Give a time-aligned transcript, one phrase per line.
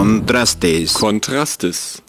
[0.00, 0.94] Contrastes.
[0.94, 2.02] Kontrastes.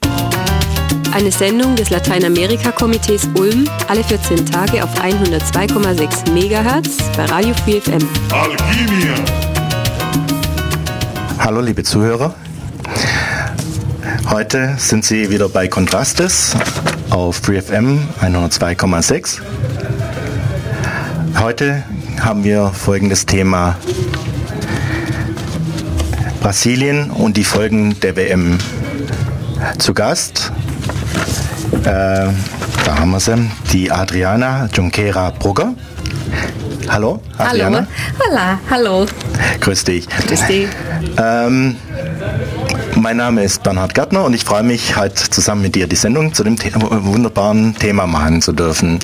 [1.11, 8.07] Eine Sendung des Lateinamerika-Komitees Ulm alle 14 Tage auf 102,6 MHz bei Radio Free FM.
[8.31, 9.13] Alquimia.
[11.39, 12.33] Hallo liebe Zuhörer.
[14.29, 16.55] Heute sind Sie wieder bei Contrastes
[17.09, 19.41] auf Free FM 102,6.
[21.41, 21.83] Heute
[22.21, 23.75] haben wir folgendes Thema.
[26.41, 28.57] Brasilien und die Folgen der WM.
[29.77, 30.51] Zu Gast,
[31.83, 35.75] äh, da haben wir sie, die Adriana Junquera Brugger.
[36.89, 37.85] Hallo, Adriana.
[38.19, 38.29] Hallo.
[38.31, 39.05] Hola, hallo.
[39.59, 40.07] Grüß dich.
[40.09, 40.67] Grüß dich.
[41.17, 41.77] Ähm,
[43.01, 46.33] mein Name ist Bernhard Gärtner und ich freue mich, halt zusammen mit dir die Sendung
[46.33, 48.99] zu dem The wunderbaren Thema machen zu dürfen.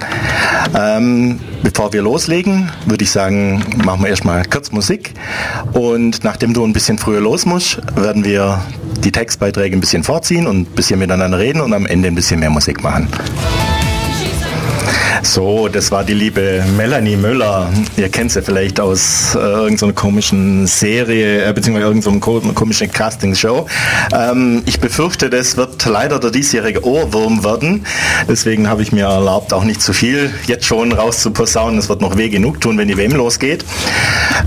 [0.76, 5.16] Ähm, bevor wir loslegen, würde ich sagen, machen wir erstmal kurz Musik
[5.74, 8.62] und nachdem du ein bisschen früher los musst, werden wir
[9.04, 12.40] die Textbeiträge ein bisschen vorziehen und ein bisschen miteinander reden und am Ende ein bisschen
[12.40, 13.08] mehr Musik machen.
[15.24, 17.70] So, das war die liebe Melanie Müller.
[17.98, 23.68] Ihr kennt sie vielleicht aus äh, irgendeiner komischen Serie, äh, beziehungsweise irgendeiner ko komischen Casting-Show.
[24.14, 27.86] Ähm, ich befürchte, das wird leider der diesjährige Ohrwurm werden.
[28.30, 31.80] Deswegen habe ich mir erlaubt, auch nicht zu viel jetzt schon rauszuposaunen.
[31.80, 33.66] Es wird noch weh genug tun, wenn die WM losgeht.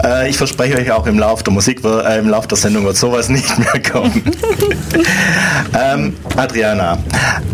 [0.04, 2.96] Äh, ich verspreche euch auch im Laufe der Musik, äh, im Laufe der Sendung wird
[2.96, 4.22] sowas nicht mehr kommen.
[5.78, 6.98] ähm, Adriana,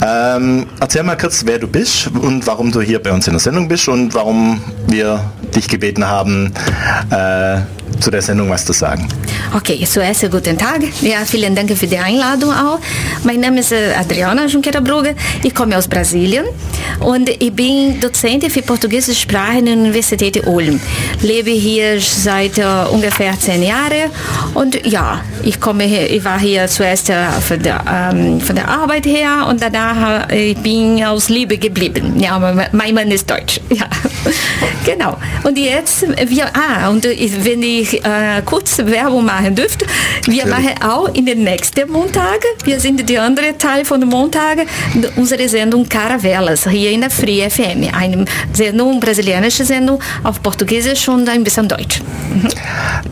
[0.05, 3.41] ähm, erzähl mal kurz, wer du bist und warum du hier bei uns in der
[3.41, 6.53] Sendung bist und warum wir dich gebeten haben,
[7.11, 7.61] äh,
[8.01, 9.09] zu der Sendung was zu sagen.
[9.55, 10.83] Okay, zuerst guten Tag.
[11.03, 12.79] Ja, vielen Dank für die Einladung auch.
[13.25, 15.15] Mein Name ist äh, Adriana Junqueira Brugge.
[15.43, 16.45] Ich komme aus Brasilien
[17.01, 20.81] und ich bin Dozentin für portugiesische Sprache in der Universität Ulm.
[21.23, 24.11] Lebe hier seit uh, ungefähr zehn Jahren
[24.55, 28.69] und ja, ich komme hier, ich war hier zuerst uh, von, der, um, von der
[28.69, 32.19] Arbeit her und danach uh, ich bin aus Liebe geblieben.
[32.19, 32.39] Ja,
[32.73, 33.61] mein Mann ist Deutsch.
[33.77, 33.89] Ja,
[34.87, 35.19] genau.
[35.43, 37.86] Und jetzt, wir, ah, und wenn ich
[38.45, 39.87] kurz Werbung machen dürfte,
[40.27, 44.67] wir machen auch in den nächsten Montagen, wir sind der andere Teil von den Montagen,
[45.17, 51.29] unsere Sendung Caravelas hier in der Free FM, eine Sendung, brasilianische Sendung auf Portugiesisch und
[51.29, 52.01] ein bisschen Deutsch.
[52.33, 52.49] Mhm.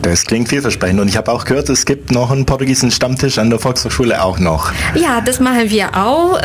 [0.01, 3.49] Das klingt vielversprechend und ich habe auch gehört, es gibt noch einen portugiesischen Stammtisch an
[3.49, 4.71] der Volkshochschule auch noch.
[4.95, 6.39] Ja, das machen wir auch.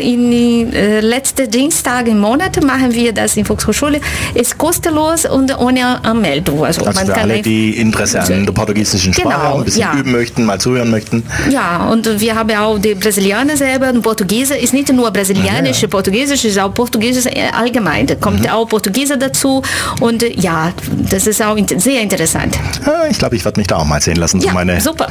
[0.00, 4.00] In äh, letzten Dienstag im Monat machen wir das in Volkshochschule.
[4.34, 6.64] Ist kostenlos und ohne Anmeldung.
[6.64, 9.94] Also, also man für alle, die Interesse an der portugiesischen Sprache genau, ein bisschen ja.
[9.94, 11.24] üben möchten, mal zuhören möchten.
[11.50, 15.88] Ja, und wir haben auch die Brasilianer selber, Portugiese ist nicht nur brasilianisch, ja.
[15.88, 18.06] Portugiesisch ist auch Portugiesisch allgemein.
[18.06, 18.48] Da kommt mhm.
[18.48, 19.62] auch Portugiese dazu
[20.00, 20.72] und ja,
[21.10, 22.56] das ist auch sehr interessant.
[22.84, 25.08] Ja, ich glaube, ich werde mich da auch mal sehen lassen, so meine super.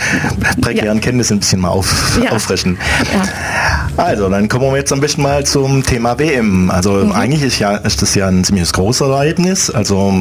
[0.62, 2.78] prekären Kenntnisse ein bisschen mal auf, auffrischen.
[3.98, 6.70] Also, dann kommen wir jetzt ein bisschen mal zum Thema WM.
[6.70, 7.12] Also mhm.
[7.12, 9.70] eigentlich ist, ja, ist das ja ein ziemlich großes Ereignis.
[9.70, 10.14] Also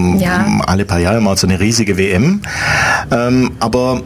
[0.67, 2.34] alle paar Jahre mal so eine riesige WM.
[3.11, 4.03] Ähm, aber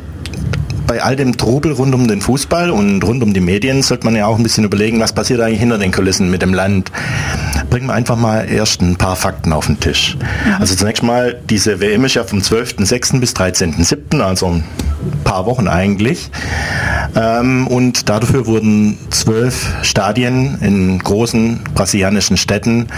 [0.88, 4.16] bei all dem Trubel rund um den Fußball und rund um die Medien sollte man
[4.16, 6.90] ja auch ein bisschen überlegen, was passiert eigentlich hinter den Kulissen mit dem Land.
[7.68, 10.16] Bringen wir einfach mal erst ein paar Fakten auf den Tisch.
[10.16, 10.54] Mhm.
[10.58, 13.20] Also zunächst mal, diese WM ist ja vom 12.06.
[13.20, 14.62] bis 13.07., also
[15.24, 16.30] paar Wochen eigentlich.
[17.16, 22.88] Ähm, und dafür wurden zwölf Stadien in großen brasilianischen Städten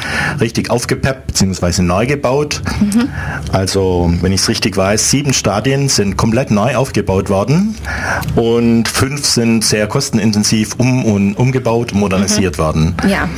[0.41, 1.83] richtig aufgepeppt bzw.
[1.83, 2.63] neu gebaut.
[2.81, 3.09] Mhm.
[3.53, 7.77] Also, wenn ich es richtig weiß, sieben Stadien sind komplett neu aufgebaut worden
[8.37, 12.63] und fünf sind sehr kostenintensiv um und umgebaut, modernisiert mhm.
[12.63, 12.95] worden.
[13.09, 13.29] Ja.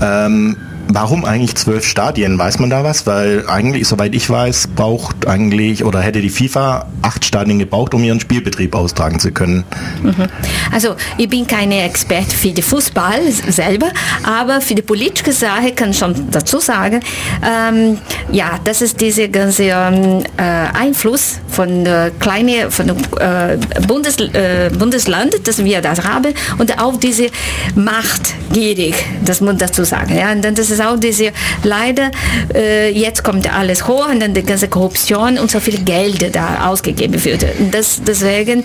[0.00, 0.56] Ähm,
[0.88, 2.38] Warum eigentlich zwölf Stadien?
[2.38, 3.06] Weiß man da was?
[3.06, 8.04] Weil eigentlich, soweit ich weiß, braucht eigentlich oder hätte die FIFA acht Stadien gebraucht, um
[8.04, 9.64] ihren Spielbetrieb austragen zu können.
[10.02, 10.26] Mhm.
[10.72, 13.88] Also ich bin keine Experte für den Fußball selber,
[14.24, 17.00] aber für die politische Sache kann ich schon dazu sagen,
[17.42, 17.98] ähm,
[18.30, 23.56] ja, das ist dieser ganze ähm, äh, Einfluss von der kleinen, von äh,
[23.86, 27.28] Bundes, äh, Bundesland, das wir das haben, und auch diese
[27.74, 28.94] Machtgierig,
[29.24, 30.16] das muss man dazu sagen.
[30.16, 31.32] Ja, und dann das ist auch diese,
[31.62, 32.10] leider,
[32.54, 36.68] äh, jetzt kommt alles hoch und dann die ganze Korruption und so viel Geld da
[36.68, 37.46] ausgegeben wird.
[37.70, 38.64] Das, deswegen,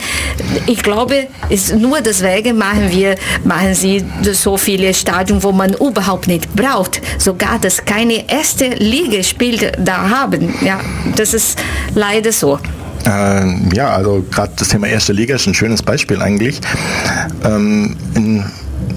[0.66, 6.28] ich glaube, ist nur deswegen machen wir, machen sie so viele Stadien, wo man überhaupt
[6.28, 7.02] nicht braucht.
[7.18, 10.54] Sogar, dass keine erste Liga spielt da haben.
[10.62, 10.80] Ja,
[11.16, 11.60] das ist
[11.96, 12.60] leider so.
[13.06, 16.60] Äh, ja, also gerade das Thema erste Liga ist ein schönes Beispiel eigentlich.
[17.44, 18.44] Ähm, in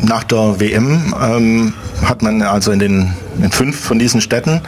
[0.02, 1.74] nach der WM ähm,
[2.04, 4.60] hat man also in den in fünf von diesen Städten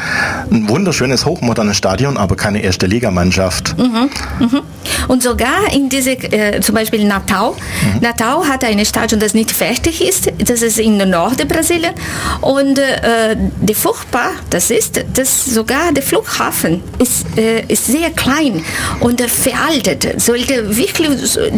[0.51, 3.77] ein wunderschönes, hochmodernes Stadion, aber keine erste Ligamannschaft.
[3.79, 4.61] Mhm, mhm.
[5.09, 7.51] Und sogar in diese, äh, zum Beispiel Natal.
[7.51, 8.01] Mhm.
[8.01, 10.33] Natal hat ein Stadion, das nicht fertig ist.
[10.39, 11.95] Das ist in Norden Brasilien.
[12.41, 18.63] Und äh, die furchtbar, das ist, dass sogar der Flughafen ist, äh, ist sehr klein
[19.01, 20.21] und veraltet.
[20.21, 21.09] Sollte wirklich,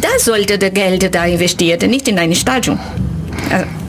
[0.00, 2.78] da sollte der Geld da investieren, nicht in ein Stadion.
[3.50, 3.85] Also,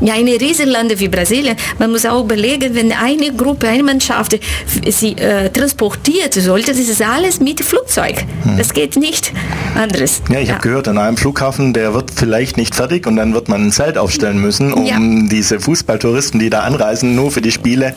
[0.00, 4.38] ja, in Riesenländer wie Brasilien, man muss auch überlegen, wenn eine Gruppe, eine Mannschaft
[4.86, 8.24] sie äh, transportiert sollte, das ist alles mit Flugzeug.
[8.42, 8.58] Hm.
[8.58, 9.32] Das geht nicht
[9.74, 10.22] anderes.
[10.30, 10.54] Ja, ich ja.
[10.54, 13.72] habe gehört, an einem Flughafen, der wird vielleicht nicht fertig und dann wird man ein
[13.72, 14.96] Zelt aufstellen müssen, um ja.
[14.98, 17.94] diese Fußballtouristen, die da anreisen, nur für die Spiele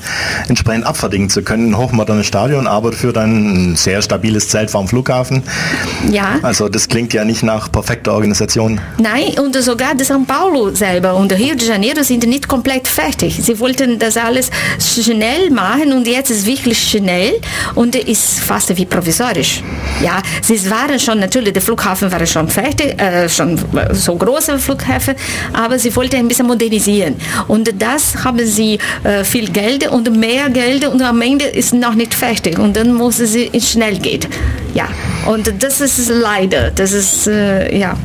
[0.48, 1.72] entsprechend abfertigen zu können.
[1.72, 5.44] Ein hochmodernes Stadion, aber für dann ein sehr stabiles Zelt vom Flughafen.
[6.12, 6.40] Ja.
[6.42, 8.80] Also das klingt ja nicht nach perfekter Organisation.
[8.98, 13.40] Nein, und sogar São Paulo selber und Rio de Janeiro Janeiro sind nicht komplett fertig.
[13.42, 14.50] Sie wollten das alles
[14.80, 17.40] schnell machen und jetzt ist es wirklich schnell
[17.76, 19.62] und ist fast wie provisorisch.
[20.02, 23.60] Ja, sie waren schon natürlich, der Flughafen war schon fertig, äh, schon
[23.92, 25.16] so große Flughafen,
[25.54, 27.16] aber sie wollten ein bisschen modernisieren
[27.48, 31.94] und das haben sie äh, viel Geld und mehr Geld und am Ende ist noch
[31.94, 33.36] nicht fertig und dann muss es
[33.72, 34.26] schnell gehen.
[34.74, 34.88] Ja,
[35.28, 37.96] und das ist leider, das ist äh, ja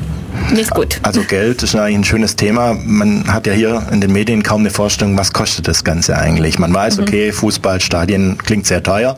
[0.52, 1.00] nicht gut.
[1.02, 2.74] Also Geld ist eigentlich ein schönes Thema.
[2.84, 6.58] Man hat ja hier in den Medien kaum eine Vorstellung, was kostet das Ganze eigentlich.
[6.58, 7.04] Man weiß, mhm.
[7.04, 9.16] okay, Fußball, Stadien klingt sehr teuer.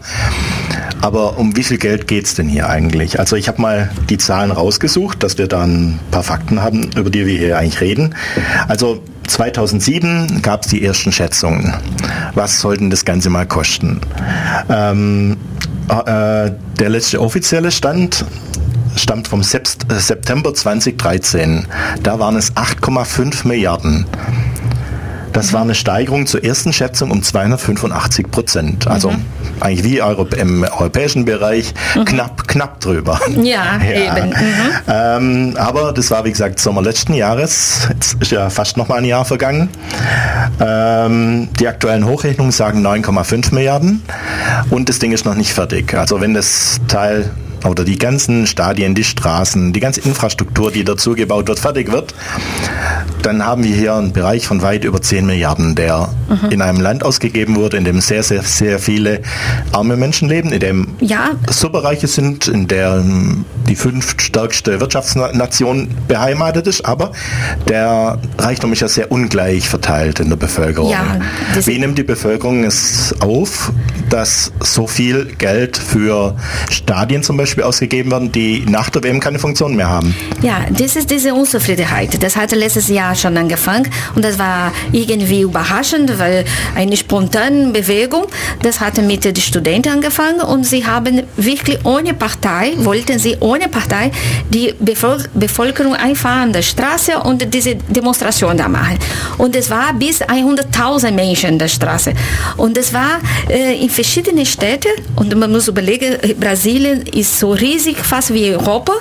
[1.00, 3.18] Aber um wie viel Geld geht es denn hier eigentlich?
[3.18, 7.10] Also ich habe mal die Zahlen rausgesucht, dass wir da ein paar Fakten haben, über
[7.10, 8.14] die wir hier eigentlich reden.
[8.68, 11.74] Also 2007 gab es die ersten Schätzungen.
[12.34, 14.00] Was sollten das Ganze mal kosten?
[14.68, 15.36] Ähm,
[15.88, 18.24] äh, der letzte offizielle Stand
[19.10, 21.66] stammt vom äh, September 2013.
[22.00, 24.06] Da waren es 8,5 Milliarden.
[25.32, 28.86] Das war eine Steigerung zur ersten Schätzung um 285 Prozent.
[28.86, 29.24] Also mhm.
[29.58, 29.98] eigentlich wie
[30.38, 32.04] im europäischen Bereich mhm.
[32.04, 33.18] knapp, knapp drüber.
[33.42, 34.16] Ja, ja.
[34.16, 34.28] eben.
[34.28, 34.34] Mhm.
[34.86, 37.88] Ähm, aber das war wie gesagt Sommer letzten Jahres.
[37.88, 39.70] Jetzt ist ja fast noch mal ein Jahr vergangen.
[40.60, 44.02] Ähm, die aktuellen Hochrechnungen sagen 9,5 Milliarden
[44.70, 45.94] und das Ding ist noch nicht fertig.
[45.94, 47.28] Also wenn das Teil
[47.64, 52.14] oder die ganzen Stadien, die Straßen, die ganze Infrastruktur, die dazu gebaut wird, fertig wird,
[53.22, 56.50] dann haben wir hier einen Bereich von weit über 10 Milliarden, der mhm.
[56.50, 59.20] in einem Land ausgegeben wurde, in dem sehr, sehr, sehr viele
[59.72, 61.30] arme Menschen leben, in dem ja.
[61.48, 63.04] Superreiche sind, in der
[63.68, 67.12] die fünftstärkste Wirtschaftsnation beheimatet ist, aber
[67.68, 70.90] der Reichtum ist ja sehr ungleich verteilt in der Bevölkerung.
[70.90, 71.18] Ja,
[71.64, 73.72] Wie nimmt die Bevölkerung es auf,
[74.08, 76.36] dass so viel Geld für
[76.70, 80.14] Stadien zum Beispiel ausgegeben werden, die nach der WM keine Funktion mehr haben?
[80.42, 82.22] Ja, das ist diese Unzufriedenheit.
[82.22, 86.44] Das hat letztes Jahr schon angefangen und das war irgendwie überraschend, weil
[86.74, 88.26] eine spontane Bewegung,
[88.62, 93.68] das hatte mit den Studenten angefangen und sie haben wirklich ohne Partei, wollten sie ohne
[93.68, 94.10] Partei
[94.50, 94.74] die
[95.34, 98.98] Bevölkerung einfach an der Straße und diese Demonstration da machen.
[99.38, 102.12] Und es war bis 100.000 Menschen in der Straße.
[102.56, 107.96] Und es war äh, in verschiedenen Städten und man muss überlegen, Brasilien ist so riesig,
[107.98, 108.92] fast wie Europa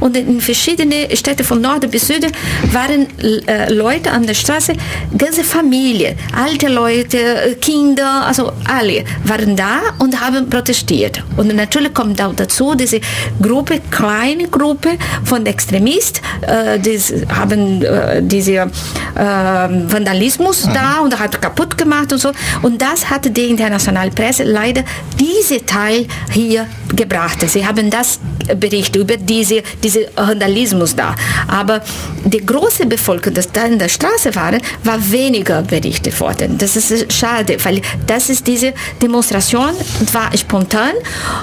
[0.00, 2.30] und in verschiedenen Städten von Norden bis Süden
[2.72, 4.72] waren äh, Leute an der Straße,
[5.16, 11.22] ganze Familie, alte Leute, Kinder, also alle waren da und haben protestiert.
[11.36, 13.00] Und natürlich kommt auch dazu diese
[13.42, 14.90] Gruppe, kleine Gruppe
[15.24, 18.68] von Extremisten, äh, die haben äh, diese äh,
[19.16, 20.74] Vandalismus mhm.
[20.74, 22.30] da und hat kaputt gemacht und so.
[22.62, 24.82] Und das hat die internationale Presse leider
[25.18, 27.38] diese Teil hier gebracht.
[27.48, 28.20] Sie haben das
[28.56, 31.14] berichtet über diese, diese Vandalismus da.
[31.46, 31.82] Aber
[32.24, 36.58] die große Bevölkerung, das da in der Straße waren, war weniger berichtet worden.
[36.58, 39.70] Das ist schade, weil das ist diese Demonstration
[40.12, 40.92] war spontan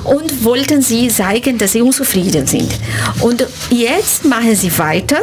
[0.04, 2.72] und wollten sie zeigen, dass sie unzufrieden sind.
[3.22, 5.22] Und jetzt machen sie weiter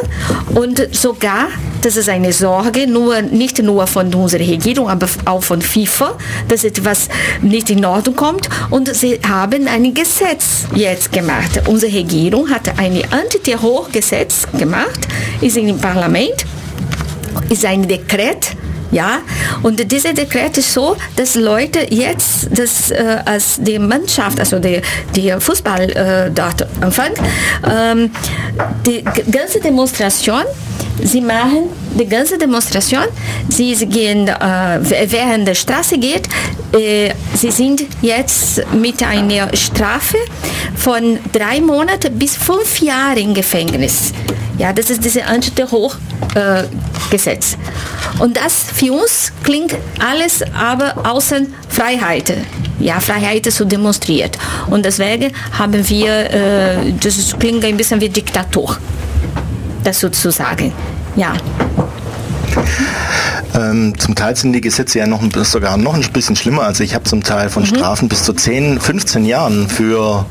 [0.55, 1.47] und sogar,
[1.81, 6.63] das ist eine Sorge, nur, nicht nur von unserer Regierung, aber auch von FIFA, dass
[6.63, 7.09] etwas
[7.41, 8.49] nicht in Ordnung kommt.
[8.69, 11.61] Und sie haben ein Gesetz jetzt gemacht.
[11.67, 15.07] Unsere Regierung hat ein Antiterrorgesetz gemacht,
[15.39, 16.45] ist im Parlament,
[17.49, 18.55] ist ein Dekret,
[18.93, 19.21] ja,
[19.63, 24.81] und dieses Dekret ist so, dass Leute jetzt, dass, äh, als die Mannschaft, also die,
[25.15, 27.17] die Fußball äh, dort anfängt,
[27.67, 28.11] ähm,
[28.85, 30.43] die ganze Demonstration,
[31.01, 31.69] sie machen
[31.99, 33.05] die ganze Demonstration,
[33.49, 34.79] sie gehen, äh,
[35.11, 36.27] während der Straße geht,
[36.73, 40.17] äh, sie sind jetzt mit einer Strafe
[40.75, 44.13] von drei Monaten bis fünf Jahren im Gefängnis.
[44.57, 45.93] Ja, das ist diese Antiterror
[46.35, 46.63] äh.
[48.19, 52.33] Und das für uns klingt alles aber außen Freiheit.
[52.79, 54.31] Ja, Freiheit zu demonstrieren.
[54.69, 58.77] Und deswegen haben wir, äh, das klingt ein bisschen wie Diktatur,
[59.83, 60.73] das sozusagen.
[61.15, 61.33] Ja.
[63.55, 66.63] Ähm, zum Teil sind die Gesetze ja noch sogar noch ein bisschen schlimmer.
[66.63, 67.67] Also ich habe zum Teil von mhm.
[67.67, 70.25] Strafen bis zu 10, 15 Jahren für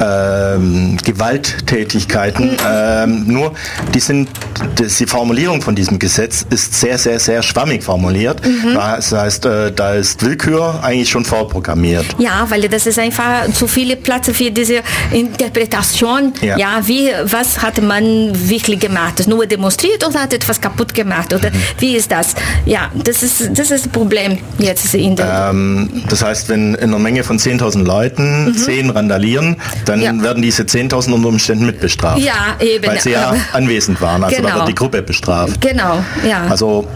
[0.00, 2.52] ähm, Gewalttätigkeiten.
[2.52, 2.56] Mhm.
[2.66, 3.52] Ähm, nur
[3.94, 4.28] die sind
[4.76, 8.44] das, die Formulierung von diesem Gesetz ist sehr, sehr, sehr schwammig formuliert.
[8.44, 8.74] Mhm.
[8.74, 12.06] Das heißt, äh, da ist Willkür eigentlich schon vorprogrammiert.
[12.18, 14.80] Ja, weil das ist einfach zu viele Platz für diese
[15.12, 16.32] Interpretation.
[16.40, 16.56] Ja.
[16.56, 19.26] ja, wie, was hat man wirklich gemacht?
[19.26, 21.32] Nur demonstriert oder hat etwas kaputt gemacht?
[21.32, 21.56] Oder mhm.
[21.78, 22.34] wie ist das?
[22.64, 25.48] Ja, das ist das, ist das Problem jetzt in der.
[25.50, 28.56] Ähm, das heißt, wenn in einer Menge von 10.000 Leuten mhm.
[28.56, 30.12] 10 randalieren, dann ja.
[30.22, 32.18] werden diese 10.000 unter Umständen mitbestraft.
[32.18, 32.86] Ja, eben.
[32.86, 34.24] Weil sie ja anwesend waren.
[34.24, 34.48] Also genau.
[34.48, 35.60] da wird die Gruppe bestraft.
[35.60, 36.46] Genau, ja.
[36.48, 36.86] Also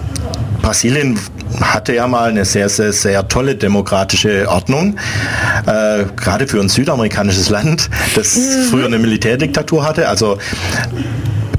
[0.63, 1.19] Brasilien
[1.61, 4.97] hatte ja mal eine sehr, sehr, sehr tolle demokratische Ordnung,
[5.67, 8.65] äh, gerade für ein südamerikanisches Land, das mhm.
[8.71, 10.09] früher eine Militärdiktatur hatte.
[10.09, 10.39] Also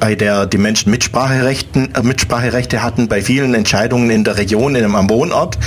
[0.01, 4.84] bei der die Menschen Mitspracherechten, äh, Mitspracherechte hatten bei vielen Entscheidungen in der Region, in,
[4.84, 5.60] am Wohnort.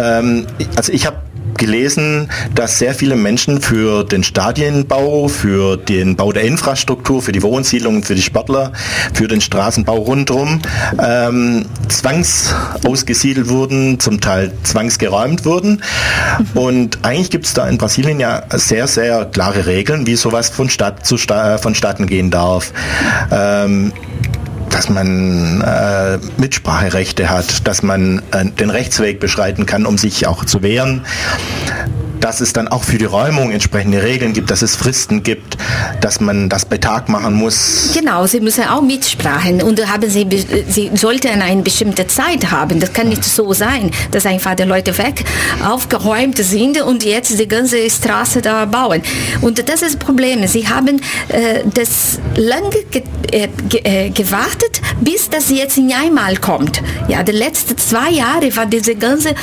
[0.00, 0.46] Ähm,
[0.76, 1.16] also ich habe
[1.58, 7.42] gelesen, dass sehr viele Menschen für den Stadienbau, für den Bau der Infrastruktur, für die
[7.42, 8.72] Wohnsiedlungen, für die Sportler,
[9.12, 10.60] für den Straßenbau rundherum
[11.04, 15.82] ähm, zwangsausgesiedelt wurden, zum Teil zwangsgeräumt wurden.
[16.54, 20.70] Und eigentlich gibt es da in Brasilien ja sehr, sehr klare Regeln, wie sowas von
[20.70, 22.72] Stadt zu Sta äh, vonstatten gehen darf.
[23.30, 23.92] Ähm,
[24.70, 30.44] dass man äh, Mitspracherechte hat, dass man äh, den Rechtsweg beschreiten kann, um sich auch
[30.44, 31.04] zu wehren
[32.20, 35.56] dass es dann auch für die Räumung entsprechende Regeln gibt, dass es Fristen gibt,
[36.00, 37.90] dass man das bei Tag machen muss.
[37.94, 40.26] Genau, Sie müssen auch mitsprachen und haben Sie,
[40.68, 42.80] Sie sollten eine bestimmte Zeit haben.
[42.80, 45.24] Das kann nicht so sein, dass einfach die Leute weg
[45.64, 49.02] aufgeräumt sind und jetzt die ganze Straße da bauen.
[49.40, 50.46] Und das ist das Problem.
[50.46, 56.36] Sie haben äh, das lange ge äh, ge äh, gewartet, bis das jetzt in einmal
[56.36, 56.82] kommt.
[57.08, 59.34] Ja, die letzten zwei Jahre war diese ganze, äh,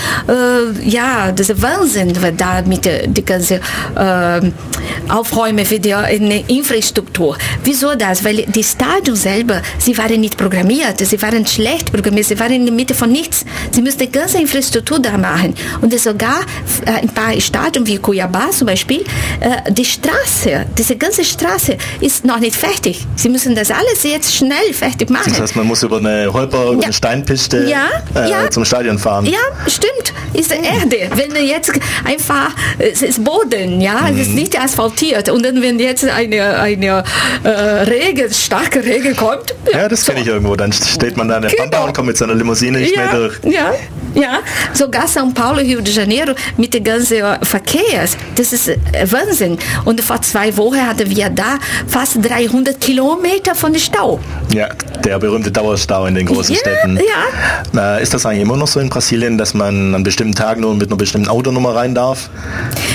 [0.84, 3.56] ja, diese Wahnsinn da mit die ganze
[3.96, 4.42] äh,
[5.10, 5.94] Aufräumen für die
[6.48, 7.38] Infrastruktur.
[7.64, 8.24] Wieso das?
[8.24, 12.66] Weil die Stadion selber, sie waren nicht programmiert, sie waren schlecht programmiert, sie waren in
[12.66, 13.46] der Mitte von nichts.
[13.72, 15.54] Sie müssten die ganze Infrastruktur da machen.
[15.82, 16.42] Und sogar
[16.86, 19.02] äh, ein paar Stadien wie Cuiabá zum Beispiel,
[19.40, 23.06] äh, die Straße, diese ganze Straße ist noch nicht fertig.
[23.16, 25.30] Sie müssen das alles jetzt schnell fertig machen.
[25.30, 26.84] Das heißt, man muss über eine Holper, über ja.
[26.84, 28.50] eine Steinpiste ja, äh, ja.
[28.50, 29.26] zum Stadion fahren.
[29.26, 30.14] Ja, stimmt.
[30.64, 31.10] Erde.
[31.16, 31.72] Wenn jetzt
[32.04, 34.20] einfach es ist Boden, ja, mhm.
[34.20, 35.30] es ist nicht asphaltiert.
[35.30, 37.04] Und dann, wenn jetzt eine, eine
[37.44, 39.56] äh, Regen, starke Regen kommt.
[39.72, 40.12] Ja, ja das so.
[40.12, 40.56] kenne ich irgendwo.
[40.56, 41.64] Dann steht man da in der genau.
[41.64, 43.40] Pampa und kommt mit seiner Limousine nicht ja, mehr durch.
[43.44, 43.74] Ja,
[44.16, 44.40] ja.
[44.74, 48.08] Sogar São Paulo, Rio de Janeiro mit dem ganzen Verkehr.
[48.36, 48.78] Das ist äh,
[49.12, 49.58] Wahnsinn.
[49.86, 54.20] Und vor zwei Wochen hatten wir da fast 300 Kilometer von Stau.
[54.54, 54.70] Ja,
[55.04, 57.00] der berühmte Dauerstau in den großen ja, Städten.
[57.74, 57.98] Ja.
[57.98, 60.74] Äh, ist das eigentlich immer noch so in Brasilien, dass man an bestimmten Tagen nur
[60.76, 62.30] mit einer bestimmten Autonummer rein darf?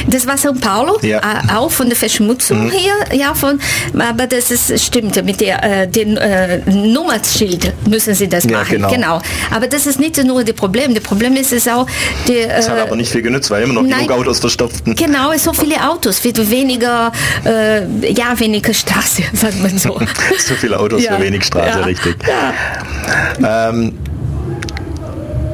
[0.07, 1.19] Das war São Paulo, ja.
[1.19, 2.71] äh, auch von der Verschmutzung mhm.
[2.71, 3.61] hier, ja, von,
[3.99, 8.91] aber das ist, stimmt, mit der, äh, den äh, Nummernschild müssen sie das machen, genau.
[8.91, 9.23] genau.
[9.51, 11.89] Aber das ist nicht nur das Problem, das Problem ist es auch,
[12.29, 14.95] die, das hat äh, aber nicht viel genützt, weil immer noch nein, genug Autos verstopften.
[14.95, 17.11] Genau, so viele Autos, wird weniger,
[17.45, 20.01] äh, ja, weniger Straße, sagt man so.
[20.39, 21.17] so viele Autos ja.
[21.17, 21.85] für wenig Straße, ja.
[21.85, 22.15] richtig.
[22.29, 23.71] Ja.
[23.71, 23.99] Ähm,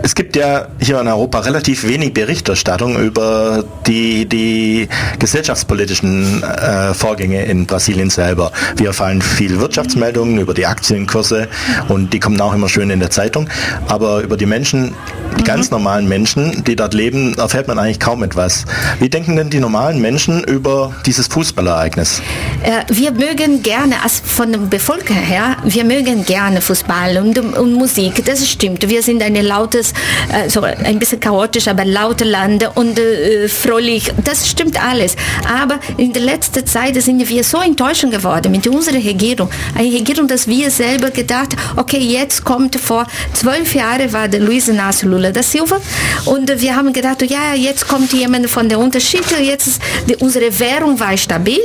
[0.07, 7.45] es gibt ja hier in Europa relativ wenig Berichterstattung über die, die gesellschaftspolitischen äh, Vorgänge
[7.47, 8.53] in Brasilien selber.
[8.77, 11.49] Wir erfahren viel Wirtschaftsmeldungen über die Aktienkurse
[11.89, 13.49] und die kommen auch immer schön in der Zeitung.
[13.89, 14.95] Aber über die Menschen,
[15.39, 15.45] die mhm.
[15.45, 18.65] ganz normalen Menschen, die dort leben, erfährt man eigentlich kaum etwas.
[19.01, 22.23] Wie denken denn die normalen Menschen über dieses Fußballereignis?
[22.63, 27.73] Äh, wir mögen gerne, also von der Bevölkerung her, wir mögen gerne Fußball und, und
[27.73, 28.25] Musik.
[28.25, 28.89] Das stimmt.
[28.89, 29.96] Wir sind ein lautes
[30.33, 34.13] äh, so ein bisschen chaotisch, aber laute Lande und äh, fröhlich.
[34.25, 35.17] Das stimmt alles.
[35.49, 39.51] Aber in der letzten Zeit sind wir so enttäuschend geworden mit unserer Regierung.
[39.77, 44.69] Eine Regierung, dass wir selber gedacht, okay, jetzt kommt vor zwölf Jahren war der Luiz
[44.69, 45.81] Inácio Lula da Silva
[46.25, 50.59] und wir haben gedacht, ja, jetzt kommt jemand von der Unterschied, jetzt ist die, unsere
[50.59, 51.61] Währung war stabil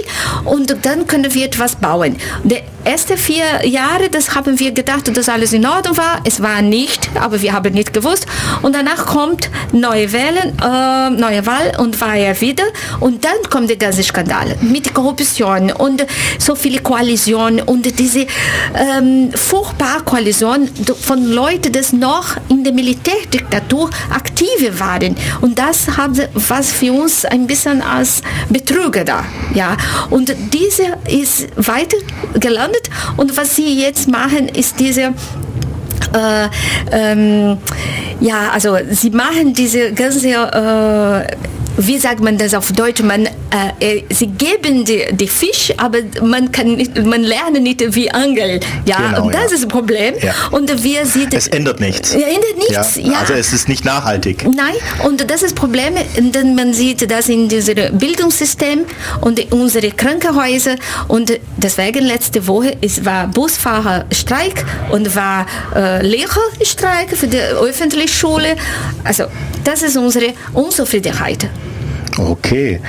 [0.45, 2.15] und dann können wir etwas bauen.
[2.43, 6.21] Der ersten vier Jahre, das haben wir gedacht, dass alles in Ordnung war.
[6.25, 8.25] Es war nicht, aber wir haben nicht gewusst.
[8.61, 12.63] Und danach kommt neue Wahlen, äh, neue Wahl und war er wieder.
[12.99, 16.05] Und dann kommt der ganze Skandal mit Korruption und
[16.39, 18.25] so viele Koalitionen und diese
[18.75, 20.69] ähm, furchtbare Koalition
[21.01, 25.15] von Leuten, die noch in der Militärdiktatur aktiv waren.
[25.41, 29.25] Und das hat was für uns ein bisschen als Betrüger da.
[29.53, 29.77] Ja.
[30.09, 31.97] Und diese ist weiter
[32.39, 32.70] gelandet
[33.17, 35.13] und was sie jetzt machen, ist diese
[36.13, 36.47] äh,
[36.91, 37.57] ähm,
[38.19, 43.01] ja, also sie machen diese ganze äh, wie sagt man das auf Deutsch?
[43.01, 43.29] Man, äh,
[43.79, 48.59] äh, sie geben die, die Fisch, aber man, kann nicht, man lernt nicht wie Angeln.
[48.85, 49.55] Ja, genau, und das ja.
[49.55, 50.13] ist das Problem.
[50.21, 50.33] Ja.
[50.51, 52.13] Und wir sehen, es ändert nichts.
[52.13, 52.95] Ja, ändert nichts.
[52.97, 53.19] Ja.
[53.19, 54.43] Also es ist nicht nachhaltig.
[54.43, 54.75] Nein,
[55.05, 58.85] und das ist das Problem, denn man sieht das in diesem Bildungssystem
[59.21, 60.75] und in unsere Krankenhäuser
[61.07, 68.55] und deswegen letzte Woche es war Busfahrerstreik und war äh, Lehrerstreik für die öffentliche Schule.
[69.03, 69.25] Also
[69.63, 71.47] das ist unsere Unzufriedenheit.
[72.17, 72.81] Okay.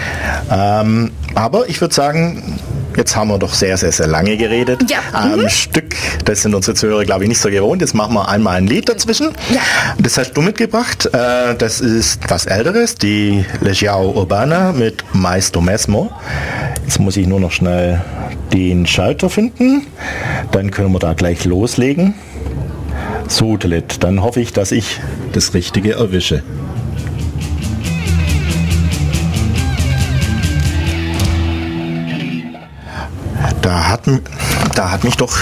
[0.51, 2.59] Ähm, aber ich würde sagen,
[2.97, 4.91] Jetzt haben wir doch sehr, sehr, sehr lange geredet.
[4.91, 4.99] Ja.
[5.25, 5.49] Ähm, mhm.
[5.49, 7.81] Stück, das sind unsere Zuhörer, glaube ich, nicht so gewohnt.
[7.81, 9.31] Jetzt machen wir einmal ein Lied dazwischen.
[9.53, 9.61] Ja.
[9.99, 11.07] Das hast du mitgebracht.
[11.07, 16.11] Äh, das ist was Älteres, die Legiao Urbana mit Maestro Mesmo.
[16.85, 18.03] Jetzt muss ich nur noch schnell
[18.53, 19.87] den Schalter finden.
[20.51, 22.15] Dann können wir da gleich loslegen.
[23.29, 25.01] So, dann hoffe ich, dass ich
[25.33, 26.43] das Richtige erwische.
[33.63, 34.03] Da hat,
[34.75, 35.39] da hat mich doch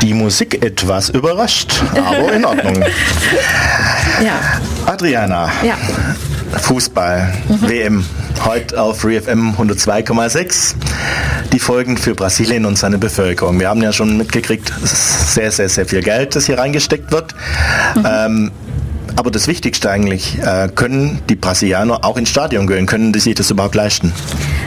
[0.00, 2.76] die Musik etwas überrascht, aber in Ordnung.
[4.24, 4.40] ja.
[4.86, 5.76] Adriana, ja.
[6.58, 7.68] Fußball, mhm.
[7.68, 8.06] WM,
[8.44, 10.74] heute auf ReFM 102,6.
[11.52, 13.60] Die Folgen für Brasilien und seine Bevölkerung.
[13.60, 17.12] Wir haben ja schon mitgekriegt, es ist sehr, sehr, sehr viel Geld, das hier reingesteckt
[17.12, 17.34] wird.
[17.94, 18.06] Mhm.
[18.10, 18.50] Ähm,
[19.16, 22.86] aber das Wichtigste eigentlich, äh, können die Brasilianer auch ins Stadion gehen?
[22.86, 24.12] Können die sich das überhaupt leisten?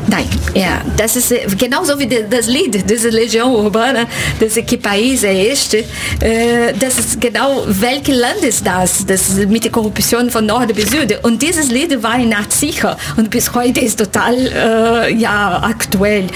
[0.07, 4.05] Nein, ja, das ist äh, genauso wie das Lied, diese Legion Urbana,
[4.39, 5.79] das Que País é este,
[6.19, 10.91] äh, das ist genau, welches Land ist das, das mit der Korruption von Norden bis
[10.91, 11.17] Süden.
[11.23, 16.27] Und dieses Lied war in Art sicher und bis heute ist total äh, ja, aktuell.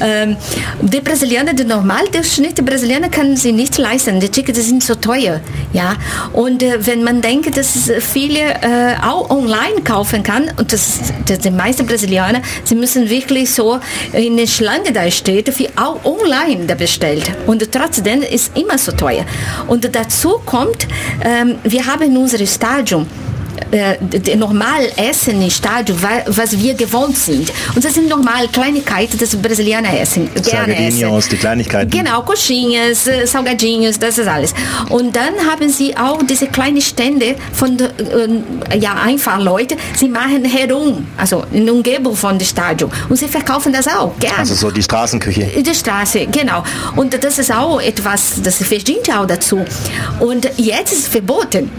[0.00, 0.36] Ähm,
[0.82, 4.94] die Brasilianer, die der Schnitt der Brasilianer kann sie nicht leisten, die Tickets sind so
[4.94, 5.40] teuer.
[5.72, 5.94] Ja?
[6.32, 11.38] Und äh, wenn man denkt, dass viele äh, auch online kaufen kann, und das, das
[11.38, 13.78] die meisten Brasilianer, sie müssen wirklich so
[14.12, 17.30] in der Schlange da steht, wie auch online da bestellt.
[17.46, 19.24] Und trotzdem ist immer so teuer.
[19.66, 20.86] Und dazu kommt,
[21.24, 23.06] ähm, wir haben unser Stadion
[23.70, 27.52] äh, normal essen im Stadion, was wir gewohnt sind.
[27.74, 30.30] Und das sind normal Kleinigkeiten, das Brasilianer essen.
[30.42, 31.22] Gerne essen.
[31.30, 31.90] die Kleinigkeiten.
[31.90, 34.54] Genau, Coxinhas, äh, Salgadinhos, das ist alles.
[34.90, 40.44] Und dann haben sie auch diese kleinen Stände von äh, ja, einfach Leute, sie machen
[40.44, 42.90] herum, also in der Umgebung von dem Stadion.
[43.08, 44.38] Und sie verkaufen das auch gerne.
[44.38, 45.62] Also so die Straßenküche.
[45.62, 46.62] Die Straße, genau.
[46.96, 49.64] Und das ist auch etwas, das verdient auch dazu.
[50.20, 51.70] Und jetzt ist es verboten.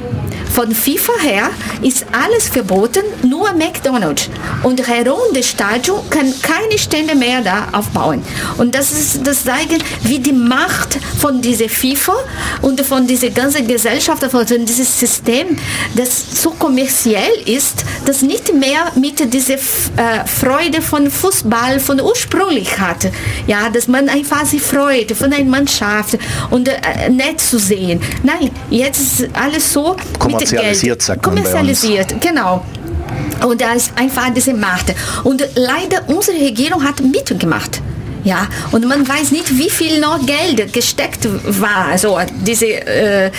[0.56, 1.50] Von FIFA her
[1.82, 4.30] ist alles verboten, nur McDonald's.
[4.64, 8.24] Und herum des Stadion kann keine Stände mehr da aufbauen.
[8.58, 12.16] Und das ist das zeigen, wie die Macht von dieser FIFA
[12.62, 15.58] und von dieser ganzen Gesellschaft, von diesem System,
[15.94, 22.80] das so kommerziell ist, das nicht mehr mit dieser äh, Freude von Fußball von ursprünglich
[22.80, 23.12] hat.
[23.46, 26.18] Ja, dass man einfach sich freut von einer Mannschaft
[26.50, 28.02] und äh, nett zu sehen.
[28.24, 29.98] Nein, jetzt ist alles so
[30.46, 32.64] kommerzialisiert, sagt Kommerzialisiert, genau.
[33.46, 34.94] Und da ist einfach diese Macht.
[35.24, 37.82] Und leider, unsere Regierung hat mitgemacht.
[38.26, 41.28] Ja, und man weiß nicht, wie viel noch Geld gesteckt
[41.62, 41.90] war.
[41.92, 43.30] Also diese, äh,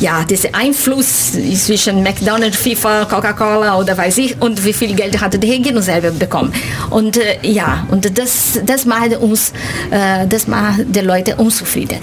[0.00, 5.38] ja, dieser Einfluss zwischen McDonald's, FIFA, Coca-Cola oder weiß ich und wie viel Geld hatte
[5.38, 6.52] die Regierung selber bekommen.
[6.90, 9.54] Und äh, ja, und das, das macht uns,
[9.90, 11.96] äh, das macht die Leute unzufrieden.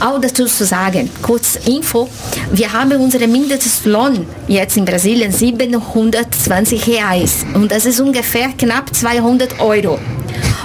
[0.00, 2.08] Auch dazu zu sagen, kurz Info,
[2.52, 9.60] wir haben unseren Mindestlohn jetzt in Brasilien 720 Reais und das ist ungefähr knapp 200
[9.60, 9.98] Euro.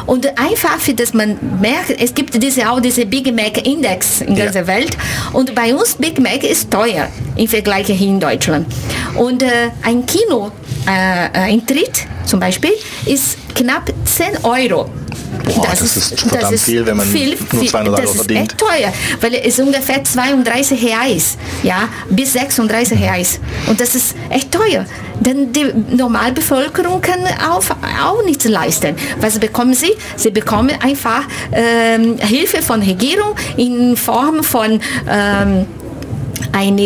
[0.05, 4.35] Und einfach, für das man merkt, es gibt diese, auch diese Big Mac Index in
[4.35, 4.67] der ja.
[4.67, 4.97] Welt.
[5.31, 8.67] Und bei uns Big Mac ist teuer im Vergleich hier in Deutschland.
[9.15, 10.51] Und äh, ein Kino,
[10.85, 12.73] äh, Eintritt zum Beispiel,
[13.05, 14.89] ist knapp 10 Euro.
[15.43, 18.53] Boah, das, das, ist verdammt das ist viel, wenn man viel, nur 200 Euro verdient.
[18.53, 23.39] Das ist echt teuer, weil es ist ungefähr 32 Reais, ja, bis 36 Reais.
[23.67, 24.85] Und das ist echt teuer.
[25.19, 27.63] Denn die Normalbevölkerung kann auch,
[28.03, 28.95] auch nichts leisten.
[29.19, 29.93] Was bekommen sie?
[30.15, 34.79] Sie bekommen einfach ähm, Hilfe von Regierung in Form von
[35.09, 35.65] ähm,
[36.53, 36.77] ein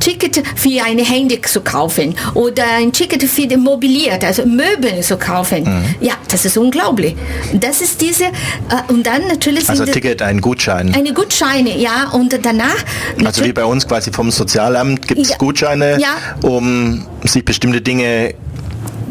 [0.00, 5.16] Ticket für ein Handy zu kaufen oder ein Ticket für die Mobiliert, also Möbel zu
[5.16, 5.64] kaufen.
[5.64, 5.84] Mhm.
[6.00, 7.14] Ja, das ist unglaublich.
[7.52, 8.30] Das ist diese, äh,
[8.88, 9.68] und dann natürlich...
[9.68, 10.94] Also Ticket, ein Gutschein.
[10.94, 12.76] Eine Gutscheine, ja, und danach...
[13.24, 15.36] Also wie bei uns quasi vom Sozialamt gibt es ja.
[15.36, 16.48] Gutscheine, ja.
[16.48, 18.34] um sich bestimmte Dinge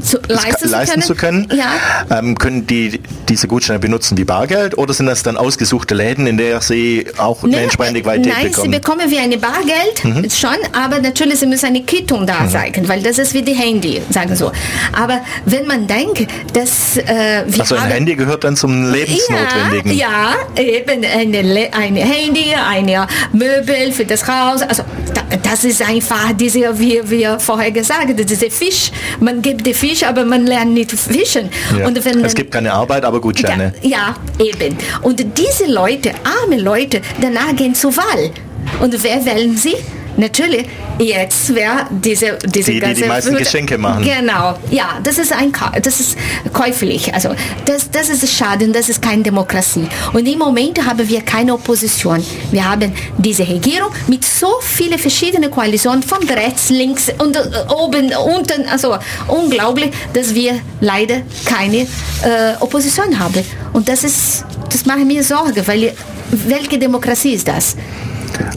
[0.02, 1.48] zu, leisten, leisten, zu können.
[1.54, 2.18] Ja.
[2.18, 6.38] Ähm, können die diese Gutscheine benutzen wie Bargeld oder sind das dann ausgesuchte Läden, in
[6.38, 8.72] der sie auch eine entsprechende Qualität nein, bekommen?
[8.72, 10.30] Nein, sie bekommen wie eine Bargeld mhm.
[10.30, 12.50] schon, aber natürlich sie müssen eine Quittung da mhm.
[12.50, 14.52] zeigen, weil das ist wie die Handy, sagen so.
[14.94, 19.98] Aber wenn man denkt, dass äh, wir also ein Handy gehört dann zum Lebensnotwendigen.
[19.98, 24.62] Ja, ja eben eine, eine Handy, eine Möbel für das Haus.
[24.62, 24.84] Also
[25.44, 28.92] das ist einfach diese, wie wir vorher gesagt haben, diese Fisch.
[29.20, 31.50] Man gibt die Fisch Fisch, aber man lernt nicht fischen.
[31.78, 31.88] Ja.
[31.88, 33.74] Und wenn es gibt keine Arbeit, aber Gutscheine.
[33.82, 34.78] Ja, ja, eben.
[35.02, 36.12] Und diese Leute,
[36.42, 38.32] arme Leute, danach gehen zur Wahl.
[38.82, 39.76] Und wer wählen sie?
[40.18, 40.66] Natürlich,
[40.98, 42.96] jetzt wäre diese, diese die, ganze...
[42.96, 44.04] Die die meisten Würde, Geschenke machen.
[44.04, 46.18] Genau, ja, das ist, ein, das ist
[46.54, 47.14] käuflich.
[47.14, 47.30] Also
[47.66, 49.88] das, das ist schade und das ist keine Demokratie.
[50.14, 52.24] Und im Moment haben wir keine Opposition.
[52.52, 58.12] Wir haben diese Regierung mit so vielen verschiedenen Koalitionen, von rechts, links und äh, oben,
[58.36, 58.68] unten.
[58.68, 61.82] Also unglaublich, dass wir leider keine
[62.24, 63.44] äh, Opposition haben.
[63.74, 65.94] Und das ist, das macht mir Sorge, weil
[66.32, 67.76] welche Demokratie ist das?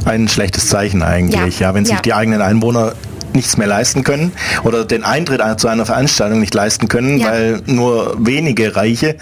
[0.05, 2.03] Ein schlechtes Zeichen eigentlich, ja, ja wenn sich ja.
[2.03, 2.95] die eigenen Einwohner
[3.35, 4.33] nichts mehr leisten können
[4.65, 7.31] oder den Eintritt zu einer Veranstaltung nicht leisten können, ja.
[7.31, 9.17] weil nur wenige Reiche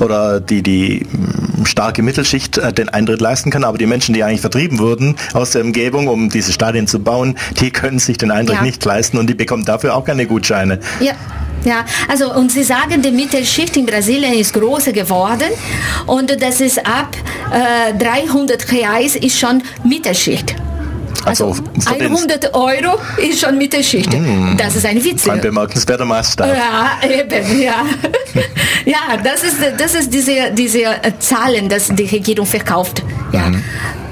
[0.00, 4.22] oder die, die hm, starke Mittelschicht äh, den Eintritt leisten können, aber die Menschen, die
[4.24, 8.30] eigentlich vertrieben wurden aus der Umgebung, um diese Stadien zu bauen, die können sich den
[8.30, 8.62] Eintritt ja.
[8.62, 10.80] nicht leisten und die bekommen dafür auch keine Gutscheine.
[11.00, 11.12] Ja.
[11.64, 15.50] Ja, also und Sie sagen, die Mittelschicht in Brasilien ist größer geworden
[16.06, 17.16] und das ist ab
[17.52, 20.54] äh, 300 Reais ist schon Mittelschicht.
[21.28, 24.12] Also, also 100 Euro ist schon Mittelschicht.
[24.12, 25.28] Mm, das ist ein Witz.
[25.28, 26.48] Ein bemerkenswerter Maßstab.
[26.48, 27.84] Ja, eben, ja.
[28.84, 30.84] ja, das ist, das ist diese, diese
[31.18, 33.02] Zahlen, die die Regierung verkauft.
[33.32, 33.48] Ja.
[33.48, 33.62] Mm.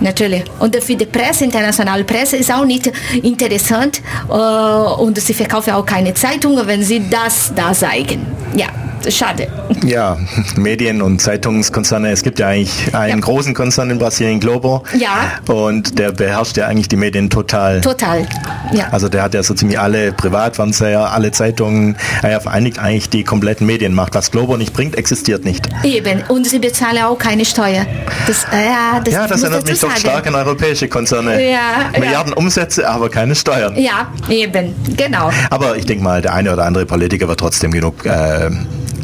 [0.00, 0.44] Natürlich.
[0.58, 4.02] Und für die Presse, internationale Presse, ist auch nicht interessant.
[4.28, 8.26] Äh, und sie verkaufen auch keine Zeitungen, wenn sie das da zeigen.
[8.54, 8.68] Ja
[9.10, 9.48] schade.
[9.84, 10.16] Ja,
[10.56, 13.24] Medien- und Zeitungskonzerne, es gibt ja eigentlich einen ja.
[13.24, 14.82] großen Konzern in Brasilien, Globo.
[14.98, 15.32] Ja.
[15.52, 17.80] Und der beherrscht ja eigentlich die Medien total.
[17.80, 18.26] Total,
[18.72, 18.88] ja.
[18.90, 23.66] Also der hat ja so ziemlich alle Privatfernseher, alle Zeitungen, er vereinigt eigentlich die kompletten
[23.66, 24.14] Medienmacht.
[24.14, 25.68] Was Globo nicht bringt, existiert nicht.
[25.82, 27.86] Eben, und sie bezahlen auch keine Steuer.
[28.26, 31.50] Das, äh, das, ja, das erinnert mich doch stark an europäische Konzerne.
[31.50, 32.38] Ja, Milliarden ja.
[32.38, 33.76] Umsätze, aber keine Steuern.
[33.76, 35.30] Ja, eben, genau.
[35.50, 38.50] Aber ich denke mal, der eine oder andere Politiker wird trotzdem genug äh,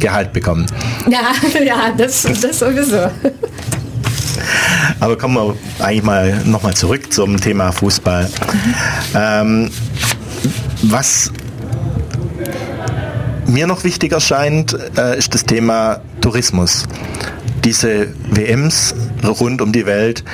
[0.02, 0.66] Gehalt bekommen.
[1.08, 1.32] Ja,
[1.64, 3.08] ja, das, das sowieso.
[4.98, 8.28] Aber kommen wir eigentlich mal nochmal zurück zum Thema Fußball.
[9.14, 9.70] Ähm,
[10.82, 11.30] was
[13.46, 16.84] mir noch wichtig erscheint, äh, ist das Thema Tourismus.
[17.62, 20.24] Diese WMs rund um die Welt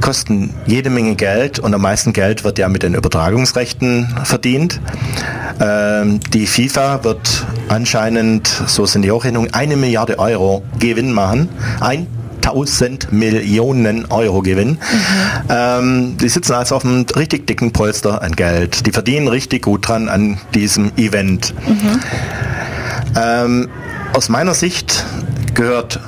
[0.00, 4.80] kosten jede Menge Geld und am meisten Geld wird ja mit den Übertragungsrechten verdient.
[5.60, 11.48] Ähm, die FIFA wird anscheinend, so sind die Hochrechnungen, eine Milliarde Euro Gewinn machen.
[11.80, 12.06] Ein
[12.42, 14.70] 1000 Millionen Euro Gewinn.
[14.70, 14.78] Mhm.
[15.48, 18.86] Ähm, die sitzen also auf einem richtig dicken Polster an Geld.
[18.86, 21.54] Die verdienen richtig gut dran an diesem Event.
[21.68, 22.00] Mhm.
[23.16, 23.68] Ähm,
[24.12, 25.04] aus meiner Sicht
[25.54, 26.00] gehört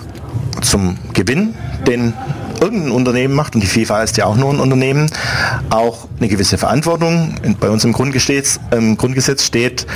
[0.63, 1.55] zum Gewinn,
[1.87, 2.15] den
[2.63, 5.11] irgendein Unternehmen macht, und die FIFA ist ja auch nur ein Unternehmen,
[5.71, 7.35] auch eine gewisse Verantwortung.
[7.61, 9.87] Bei uns im Grundgesetz, im Grundgesetz steht,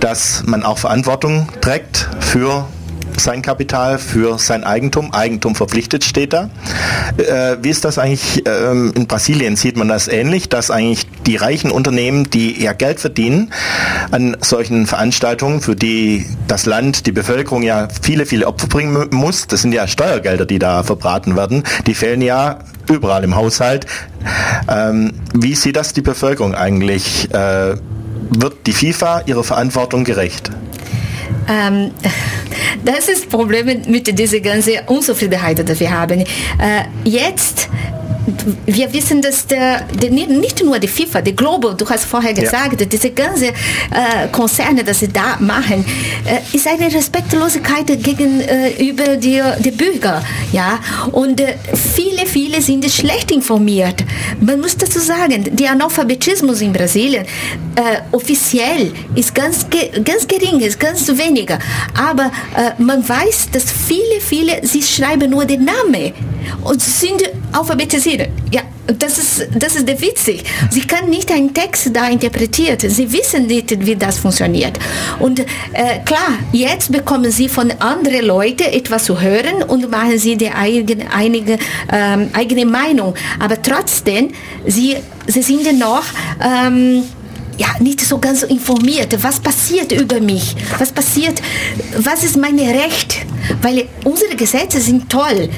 [0.00, 2.66] dass man auch Verantwortung trägt für
[3.18, 5.12] sein Kapital für sein Eigentum.
[5.12, 6.48] Eigentum verpflichtet steht da.
[7.16, 9.56] Äh, wie ist das eigentlich ähm, in Brasilien?
[9.56, 13.52] Sieht man das ähnlich, dass eigentlich die reichen Unternehmen, die ja Geld verdienen
[14.10, 19.46] an solchen Veranstaltungen, für die das Land, die Bevölkerung ja viele, viele Opfer bringen muss,
[19.46, 22.58] das sind ja Steuergelder, die da verbraten werden, die fehlen ja
[22.90, 23.86] überall im Haushalt.
[24.68, 27.32] Ähm, wie sieht das die Bevölkerung eigentlich?
[27.32, 27.76] Äh,
[28.30, 30.50] wird die FIFA ihrer Verantwortung gerecht?
[31.48, 31.90] Ähm,
[32.84, 36.20] das ist das Problem mit dieser ganzen Unzufriedenheit, die wir haben.
[36.20, 36.24] Äh,
[37.04, 37.68] jetzt
[38.66, 42.80] wir wissen, dass der, der, nicht nur die FIFA, die Globo, du hast vorher gesagt,
[42.80, 42.86] ja.
[42.86, 45.84] diese ganzen äh, Konzerne, die sie da machen,
[46.24, 50.22] äh, ist eine Respektlosigkeit gegenüber äh, die, die Bürger.
[50.52, 50.78] Ja?
[51.10, 51.56] Und äh,
[51.94, 54.04] viele, viele sind schlecht informiert.
[54.40, 57.24] Man muss dazu sagen, der Analphabetismus in Brasilien
[57.74, 59.66] äh, offiziell ist ganz,
[60.04, 61.58] ganz gering, ist ganz weniger.
[61.98, 66.12] Aber äh, man weiß, dass viele, viele, sie schreiben nur den Namen
[66.64, 68.11] und sind alphabetisiert.
[68.50, 70.44] Ja, das ist, das ist der witzig.
[70.70, 72.78] Sie kann nicht einen Text da interpretieren.
[72.78, 74.78] Sie wissen nicht, wie das funktioniert.
[75.18, 75.44] Und äh,
[76.04, 81.12] klar, jetzt bekommen Sie von anderen Leuten etwas zu hören und machen Sie die eigene,
[81.12, 81.58] einige,
[81.92, 83.14] ähm, eigene Meinung.
[83.38, 84.30] Aber trotzdem,
[84.66, 84.96] Sie,
[85.26, 86.04] Sie sind noch...
[86.40, 87.04] Ähm,
[87.62, 89.16] ja, nicht so ganz informiert.
[89.22, 90.56] Was passiert über mich?
[90.78, 91.40] Was passiert?
[91.96, 93.24] Was ist mein Recht?
[93.60, 95.48] Weil unsere Gesetze sind toll,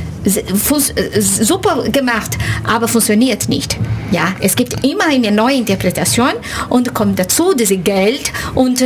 [1.20, 3.78] super gemacht, aber funktioniert nicht.
[4.10, 6.34] Ja, es gibt immer eine neue Interpretation
[6.68, 8.84] und kommt dazu dieses Geld und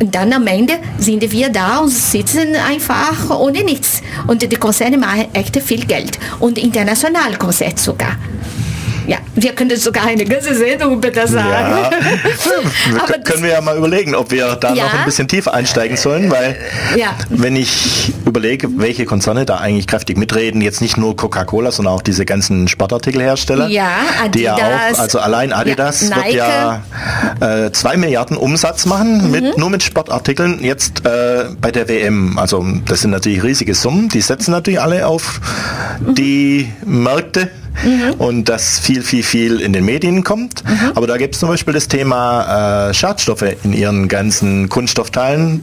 [0.00, 4.02] dann am Ende sind wir da und sitzen einfach ohne nichts.
[4.26, 8.16] Und die Konzerne machen echt viel Geld und international Konzerte sogar.
[9.06, 11.76] Ja, wir können sogar eine ganze Sendung das sagen.
[11.76, 11.90] Ja.
[13.02, 14.84] Aber können wir ja mal überlegen, ob wir da ja.
[14.84, 16.56] noch ein bisschen tiefer einsteigen sollen, weil
[16.96, 17.14] ja.
[17.28, 22.02] wenn ich überlege, welche Konzerne da eigentlich kräftig mitreden, jetzt nicht nur Coca-Cola, sondern auch
[22.02, 23.90] diese ganzen Sportartikelhersteller, ja,
[24.24, 26.82] Adidas, die ja auch, also allein Adidas wird ja
[27.40, 29.30] äh, zwei Milliarden Umsatz machen, mhm.
[29.30, 32.38] mit, nur mit Sportartikeln jetzt äh, bei der WM.
[32.38, 35.40] Also das sind natürlich riesige Summen, die setzen natürlich alle auf
[36.00, 37.50] die Märkte
[37.84, 38.14] mhm.
[38.18, 40.64] und dass viel, viel, viel in den Medien kommt.
[40.64, 40.92] Mhm.
[40.94, 45.62] Aber da gibt es zum Beispiel das Thema äh, Schadstoffe in ihren ganzen Kunststoffteilen.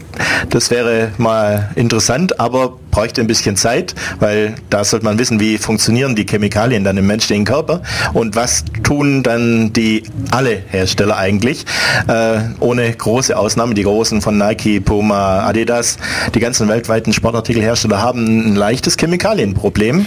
[0.49, 5.57] Das wäre mal interessant, aber bräuchte ein bisschen Zeit, weil da sollte man wissen, wie
[5.57, 7.81] funktionieren die Chemikalien dann im menschlichen Körper
[8.13, 11.65] und was tun dann die alle Hersteller eigentlich,
[12.07, 13.73] äh, ohne große Ausnahmen.
[13.73, 15.97] Die großen von Nike, Puma, Adidas,
[16.35, 20.05] die ganzen weltweiten Sportartikelhersteller haben ein leichtes Chemikalienproblem.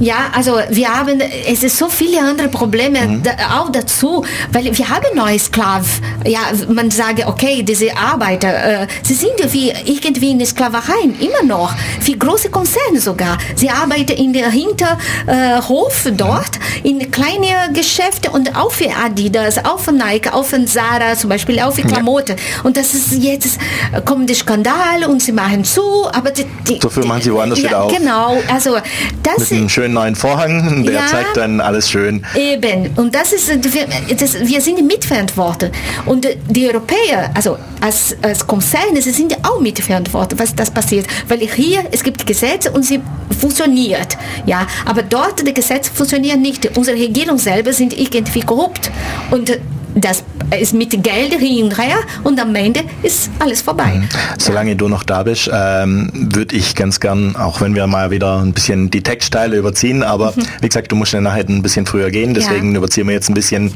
[0.00, 3.22] Ja, also wir haben, es ist so viele andere Probleme mhm.
[3.22, 5.90] da, auch dazu, weil wir haben neue Sklaven.
[6.24, 11.42] Ja, man sagt, okay, diese Arbeiter, äh, sie sind wie irgendwie in der Sklaverei immer
[11.46, 13.38] noch, wie große Konzerne sogar.
[13.56, 16.59] Sie arbeiten in der Hinterhof äh, dort.
[16.82, 21.60] In kleine Geschäfte und auch für Adidas, auch für Nike, auch für Zara zum Beispiel,
[21.60, 22.36] auch für Klamotten.
[22.36, 22.62] Ja.
[22.64, 23.58] Und das ist jetzt,
[24.04, 27.64] kommt der Skandal und sie machen zu, aber die, die, Dafür machen sie woanders ja,
[27.68, 27.96] wieder auf.
[27.96, 28.76] Genau, also
[29.22, 32.24] das ist schönen neuen Vorhang, der ja, zeigt dann alles schön.
[32.34, 35.72] Eben, und das ist, wir, das, wir sind mitverantwortlich.
[36.06, 41.06] Und die Europäer, also als, als Konzerne, sie sind auch mitverantwortlich, was das passiert.
[41.28, 43.00] Weil hier, es gibt Gesetze und sie
[43.38, 44.16] funktioniert.
[44.46, 46.69] Ja, aber dort, die Gesetze funktionieren nicht.
[46.76, 48.90] Unsere Regierung selber sind irgendwie korrupt.
[49.30, 49.58] Und
[49.94, 50.24] das
[50.58, 53.94] ist mit Geld hin und her und am Ende ist alles vorbei.
[53.94, 54.08] Mhm.
[54.38, 58.40] Solange du noch da bist, ähm, würde ich ganz gern, auch wenn wir mal wieder
[58.40, 60.42] ein bisschen die Textteile überziehen, aber mhm.
[60.60, 62.78] wie gesagt, du musst ja nachher ein bisschen früher gehen, deswegen ja.
[62.78, 63.72] überziehen wir jetzt ein bisschen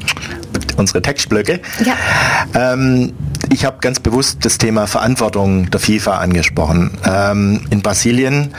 [0.76, 1.60] unsere Textblöcke.
[1.84, 1.94] Ja.
[2.54, 3.12] Ähm,
[3.52, 6.92] ich habe ganz bewusst das Thema Verantwortung der FIFA angesprochen.
[7.06, 8.54] Ähm, in Brasilien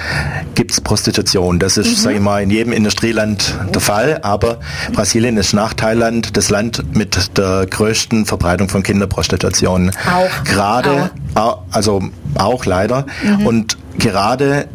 [0.54, 1.60] gibt es Prostitution.
[1.60, 1.95] Das ist, mhm.
[1.95, 4.19] sage ich mal, in jedem Industrieland der Fall.
[4.21, 4.60] Aber
[4.93, 9.91] Brasilien ist nach Thailand das Land mit der größten Verbreitung von Kinderprostitution.
[10.12, 10.43] Auch.
[10.43, 11.63] Gerade, auch.
[11.71, 12.01] also
[12.36, 13.06] auch leider.
[13.23, 13.47] Mhm.
[13.47, 14.67] Und gerade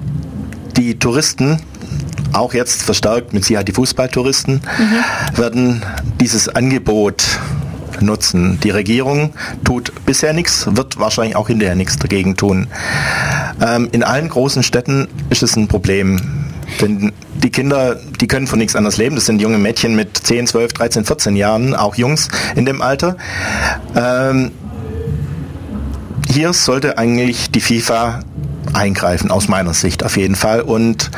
[0.76, 1.60] die Touristen,
[2.32, 5.38] auch jetzt verstärkt mit Sicherheit die Fußballtouristen, mhm.
[5.38, 5.82] werden
[6.20, 7.24] dieses Angebot
[8.00, 8.58] nutzen.
[8.62, 9.32] Die Regierung
[9.64, 12.68] tut bisher nichts, wird wahrscheinlich auch hinterher nichts dagegen tun.
[13.60, 16.20] Ähm, in allen großen Städten ist es ein Problem.
[16.80, 17.12] Denn
[17.42, 19.16] die Kinder, die können von nichts anderes leben.
[19.16, 23.16] Das sind junge Mädchen mit 10, 12, 13, 14 Jahren, auch Jungs in dem Alter.
[23.96, 24.52] Ähm,
[26.28, 28.20] hier sollte eigentlich die FIFA
[28.72, 30.60] eingreifen, aus meiner Sicht auf jeden Fall.
[30.60, 31.10] Und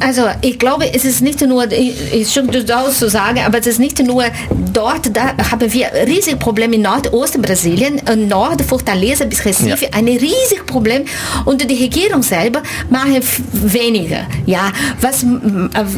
[0.00, 3.78] also ich glaube, es ist nicht nur, ist schon durchaus zu sagen, aber es ist
[3.78, 4.24] nicht nur
[4.72, 9.90] dort, da haben wir riesige Probleme in Nordost-Brasilien, Nord, Fortaleza bis Recife, ja.
[9.92, 11.04] ein riesiges Problem.
[11.44, 13.20] Und die Regierung selber machen
[13.52, 14.26] weniger.
[14.46, 15.24] Ja, was,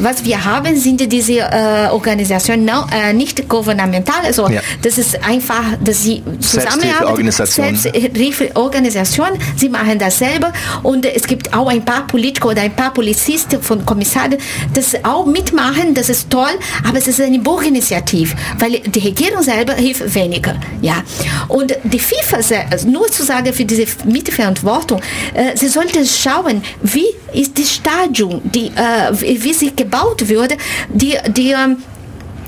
[0.01, 4.61] was wir haben, sind diese äh, Organisationen äh, nicht gouvernemental, also ja.
[4.83, 10.53] das ist einfach, dass sie zusammenarbeiten, Selbsthilfeorganisation, sie machen das selber.
[10.83, 14.39] Und es gibt auch ein paar Politiker oder ein paar Polizisten von Kommissare,
[14.73, 16.55] das auch mitmachen, das ist toll,
[16.89, 20.55] aber es ist eine Bürgerinitiative, weil die Regierung selber hilft weniger.
[20.81, 21.03] Ja.
[21.49, 22.37] Und die FIFA,
[22.71, 25.01] also nur zu sagen für diese Mitverantwortung,
[25.35, 30.57] äh, sie sollte schauen, wie ist das Stadium, die, äh, wie sie gebaut würde,
[30.89, 31.77] die, die ähm,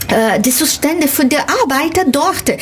[0.09, 2.53] äh, die Zustände für die Arbeiter dort.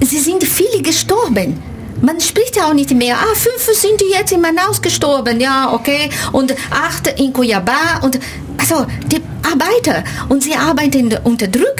[0.00, 1.60] Sie sind viele gestorben.
[2.00, 6.10] Man spricht ja auch nicht mehr, ah, fünf sind jetzt in Manaus gestorben, ja, okay,
[6.32, 8.02] und acht in Cuiabá.
[8.02, 8.18] Und
[8.58, 10.04] also die Arbeiter.
[10.28, 11.76] Und sie arbeiten unter Druck,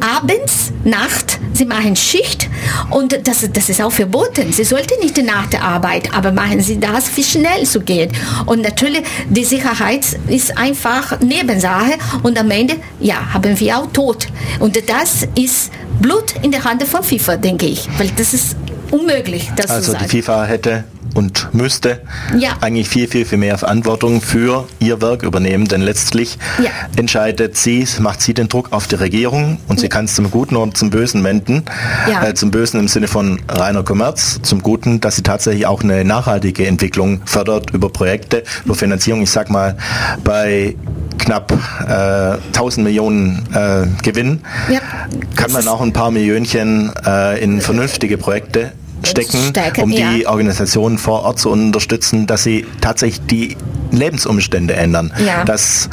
[0.00, 2.48] abends, Nacht, sie machen Schicht.
[2.90, 4.52] Und das, das ist auch verboten.
[4.52, 8.12] Sie sollten nicht nach der Arbeit, aber machen sie das, wie schnell zu gehen.
[8.46, 11.94] Und natürlich, die Sicherheit ist einfach Nebensache.
[12.22, 14.28] Und am Ende, ja, haben wir auch Tod.
[14.60, 18.56] Und das ist Blut in der Hand von FIFA, denke ich, weil das ist
[18.90, 20.04] unmöglich, das also zu sagen.
[20.04, 20.84] die FIFA hätte
[21.18, 22.00] und müsste
[22.38, 22.56] ja.
[22.60, 26.70] eigentlich viel, viel, viel mehr Verantwortung für ihr Werk übernehmen, denn letztlich ja.
[26.96, 29.82] entscheidet sie, macht sie den Druck auf die Regierung und ja.
[29.82, 31.64] sie kann es zum Guten oder zum Bösen wenden.
[32.22, 36.04] Äh, zum Bösen im Sinne von reiner Kommerz, zum Guten, dass sie tatsächlich auch eine
[36.04, 39.22] nachhaltige Entwicklung fördert über Projekte, über Finanzierung.
[39.22, 39.76] Ich sag mal,
[40.22, 40.76] bei
[41.18, 41.52] knapp
[41.86, 44.40] äh, 1000 Millionen äh, Gewinn
[45.34, 48.72] kann man auch ein paar Millionchen äh, in vernünftige Projekte
[49.04, 50.28] stecken, Stärke, um die ja.
[50.28, 53.56] Organisationen vor Ort zu unterstützen, dass sie tatsächlich die
[53.90, 55.44] Lebensumstände ändern, ja.
[55.44, 55.88] dass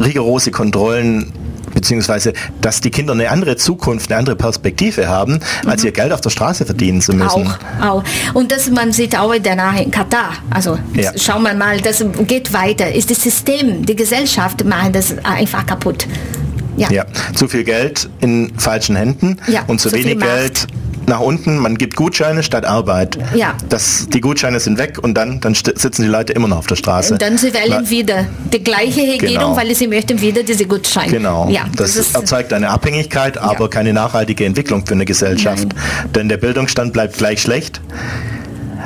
[0.00, 1.32] rigorose Kontrollen
[1.76, 5.68] beziehungsweise dass die Kinder eine andere Zukunft, eine andere Perspektive haben, mhm.
[5.68, 7.46] als ihr Geld auf der Straße verdienen zu müssen.
[7.80, 8.04] Auch, auch.
[8.32, 10.32] Und das man sieht auch danach in Katar.
[10.48, 11.12] Also ja.
[11.16, 12.90] schauen wir mal, das geht weiter.
[12.92, 16.06] Ist das System, die Gesellschaft machen das einfach kaputt.
[16.78, 16.90] Ja.
[16.90, 17.04] ja.
[17.34, 20.66] zu viel Geld in falschen Händen ja, und zu, zu wenig Geld
[21.08, 23.18] nach unten, man gibt Gutscheine statt Arbeit.
[23.34, 23.54] Ja.
[23.68, 26.76] Das, die Gutscheine sind weg und dann, dann sitzen die Leute immer noch auf der
[26.76, 27.14] Straße.
[27.14, 29.56] Und dann sie wählen Na, wieder die gleiche Regierung, genau.
[29.56, 31.10] weil sie möchten wieder diese Gutscheine.
[31.10, 31.48] Genau.
[31.48, 33.68] Ja, das, das erzeugt eine Abhängigkeit, aber ja.
[33.68, 35.68] keine nachhaltige Entwicklung für eine Gesellschaft.
[35.68, 36.12] Nein.
[36.14, 37.80] Denn der Bildungsstand bleibt gleich schlecht.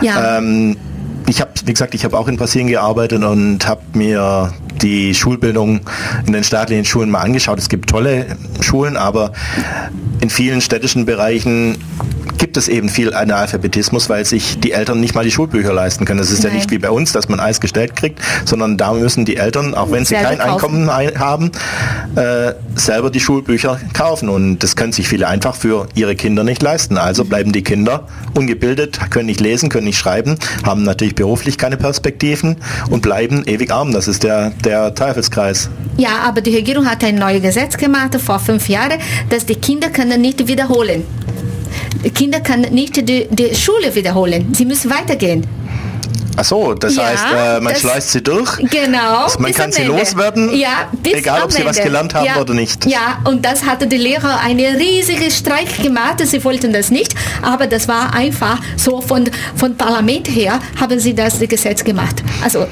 [0.02, 0.38] Ja.
[0.38, 0.76] Ähm,
[1.28, 5.80] ich habe, wie gesagt, ich habe auch in Brasilien gearbeitet und habe mir die Schulbildung
[6.26, 7.58] in den staatlichen Schulen mal angeschaut.
[7.58, 9.32] Es gibt tolle Schulen, aber
[10.20, 11.78] in vielen städtischen Bereichen
[12.50, 16.18] gibt es eben viel Analphabetismus, weil sich die Eltern nicht mal die Schulbücher leisten können.
[16.18, 16.50] Das ist Nein.
[16.50, 19.72] ja nicht wie bei uns, dass man alles gestellt kriegt, sondern da müssen die Eltern,
[19.76, 20.88] auch wenn sie selber kein kaufen.
[20.88, 21.52] Einkommen haben,
[22.16, 24.28] äh, selber die Schulbücher kaufen.
[24.28, 26.98] Und das können sich viele einfach für ihre Kinder nicht leisten.
[26.98, 30.36] Also bleiben die Kinder ungebildet, können nicht lesen, können nicht schreiben,
[30.66, 32.56] haben natürlich beruflich keine Perspektiven
[32.90, 33.92] und bleiben ewig arm.
[33.92, 35.70] Das ist der, der Teufelskreis.
[35.98, 39.90] Ja, aber die Regierung hat ein neues Gesetz gemacht vor fünf Jahren, dass die Kinder
[39.90, 41.04] können nicht wiederholen.
[42.14, 44.54] Kinder können nicht die, die Schule wiederholen.
[44.54, 45.46] Sie müssen weitergehen.
[46.36, 48.56] Ach so, das ja, heißt, äh, man schleust sie durch.
[48.70, 49.26] Genau.
[49.38, 52.86] Man kann sie loswerden, ja, egal ob sie was gelernt haben ja, oder nicht.
[52.86, 56.20] Ja, und das hatte die Lehrer eine riesige Streik gemacht.
[56.24, 61.14] Sie wollten das nicht, aber das war einfach so von, von Parlament her haben sie
[61.14, 62.22] das Gesetz gemacht.
[62.42, 62.66] Also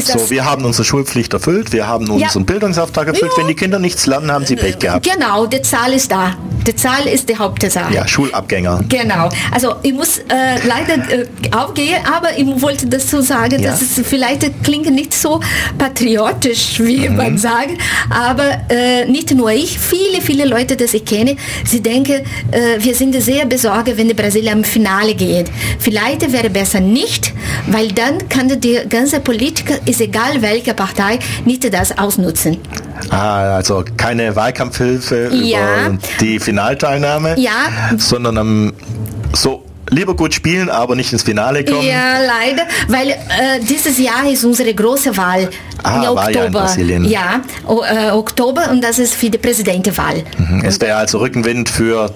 [0.00, 2.46] so, wir haben unsere Schulpflicht erfüllt, wir haben unseren ja.
[2.46, 3.32] Bildungsauftrag erfüllt.
[3.32, 3.38] Ja.
[3.38, 5.08] Wenn die Kinder nichts lernen, haben sie Pech gehabt.
[5.10, 6.34] Genau, die Zahl ist da.
[6.66, 7.94] Die Zahl ist die Hauptsache.
[7.94, 8.84] Ja, Schulabgänger.
[8.88, 9.30] Genau.
[9.50, 10.22] Also ich muss äh,
[10.66, 13.70] leider äh, aufgehen, aber ich wollte dazu sagen, ja.
[13.70, 15.40] dass es vielleicht klingt nicht so
[15.78, 17.16] patriotisch, wie mhm.
[17.16, 17.72] man sagt,
[18.10, 22.94] aber äh, nicht nur ich, viele, viele Leute, die ich kenne, sie denken, äh, wir
[22.94, 25.50] sind sehr besorgt, wenn die Brasilien im Finale geht.
[25.78, 27.32] Vielleicht wäre besser nicht,
[27.68, 32.58] weil dann kann die ganze Politiker ist egal welche Partei, nicht das ausnutzen.
[33.10, 35.86] Ah, also keine Wahlkampfhilfe ja.
[35.86, 37.52] über die Finalteilnahme, ja.
[37.96, 38.72] sondern um,
[39.34, 41.86] so lieber gut spielen, aber nicht ins Finale kommen.
[41.86, 45.48] Ja, leider, weil äh, dieses Jahr ist unsere große Wahl.
[45.82, 46.76] Ah, im Oktober.
[46.78, 50.24] Ja, ja äh, Oktober und das ist für die Präsidentenwahl.
[50.36, 50.62] Mhm.
[50.64, 52.10] Es wäre also Rückenwind für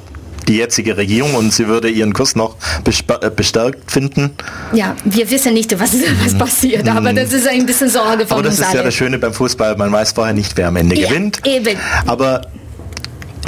[0.48, 4.30] die jetzige Regierung und sie würde ihren Kurs noch äh, bestärkt finden.
[4.72, 8.42] Ja, wir wissen nicht, was, was passiert, aber das ist ein bisschen Sorge von Aber
[8.42, 8.78] das uns ist alle.
[8.78, 11.46] ja das Schöne beim Fußball, man weiß vorher nicht, wer am Ende ja, gewinnt.
[11.46, 11.76] Eben.
[12.06, 12.42] Aber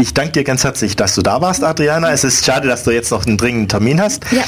[0.01, 2.13] ich danke dir ganz herzlich, dass du da warst, Adriana.
[2.13, 4.25] Es ist schade, dass du jetzt noch einen dringenden Termin hast.
[4.33, 4.43] Ja.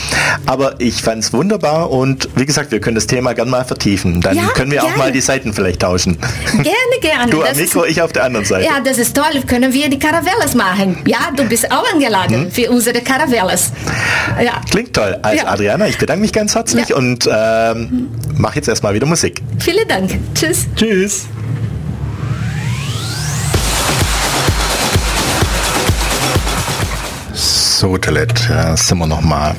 [0.46, 4.20] Aber ich fand es wunderbar und wie gesagt, wir können das Thema gerne mal vertiefen.
[4.20, 4.94] Dann ja, können wir gerne.
[4.94, 6.18] auch mal die Seiten vielleicht tauschen.
[6.52, 7.30] Gerne, gerne.
[7.30, 8.64] Du am Mikro, ist, ich auf der anderen Seite.
[8.64, 9.42] Ja, das ist toll.
[9.46, 10.98] Können wir die Caravelles machen?
[11.06, 12.50] Ja, du bist auch eingeladen hm?
[12.50, 13.72] für unsere Caravelles.
[14.42, 14.60] Ja.
[14.70, 15.18] Klingt toll.
[15.22, 15.50] Also ja.
[15.50, 19.42] Adriana, ich bedanke mich ganz herzlich und ähm, mache jetzt erstmal wieder Musik.
[19.58, 20.10] Vielen Dank.
[20.34, 20.66] Tschüss.
[20.74, 21.26] Tschüss.
[27.78, 29.54] So, Telet, ja, sind wir nochmal.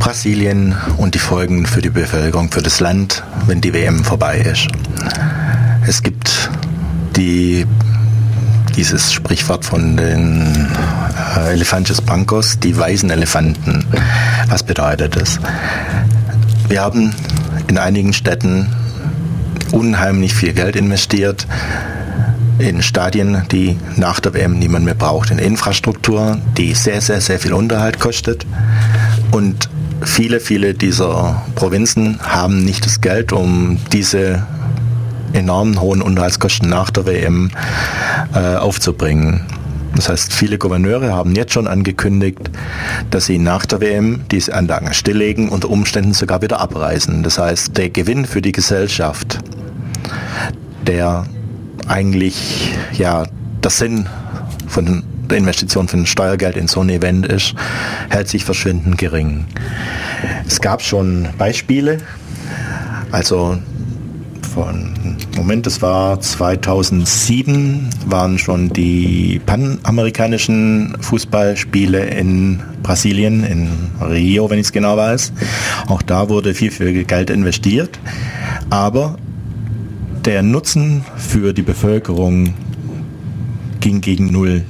[0.00, 4.66] Brasilien und die Folgen für die Bevölkerung, für das Land, wenn die WM vorbei ist.
[5.86, 6.50] Es gibt
[7.14, 7.64] die
[8.74, 10.68] dieses Sprichwort von den
[11.36, 13.86] äh, Elefantes Brancos, die weißen Elefanten.
[14.48, 15.38] Was bedeutet das?
[16.66, 17.14] Wir haben
[17.68, 18.66] in einigen Städten
[19.70, 21.46] unheimlich viel Geld investiert
[22.60, 27.38] in Stadien, die nach der WM niemand mehr braucht, in Infrastruktur, die sehr, sehr, sehr
[27.38, 28.46] viel Unterhalt kostet.
[29.30, 29.68] Und
[30.02, 34.46] viele, viele dieser Provinzen haben nicht das Geld, um diese
[35.32, 37.50] enormen hohen Unterhaltskosten nach der WM
[38.34, 39.42] äh, aufzubringen.
[39.94, 42.50] Das heißt, viele Gouverneure haben jetzt schon angekündigt,
[43.10, 47.22] dass sie nach der WM diese Anlagen stilllegen, unter Umständen sogar wieder abreißen.
[47.22, 49.38] Das heißt, der Gewinn für die Gesellschaft,
[50.86, 51.24] der
[51.90, 53.24] eigentlich ja
[53.62, 54.08] der Sinn
[54.66, 57.54] von der Investition von Steuergeld in so ein Event ist,
[58.08, 59.46] hält sich verschwindend gering.
[60.46, 61.98] Es gab schon Beispiele,
[63.12, 63.58] also
[64.54, 73.68] von, Moment, das war 2007, waren schon die panamerikanischen Fußballspiele in Brasilien, in
[74.00, 75.32] Rio, wenn ich es genau weiß.
[75.86, 78.00] Auch da wurde viel, viel Geld investiert.
[78.70, 79.16] Aber
[80.24, 82.54] der Nutzen für die Bevölkerung
[83.80, 84.64] ging gegen Null.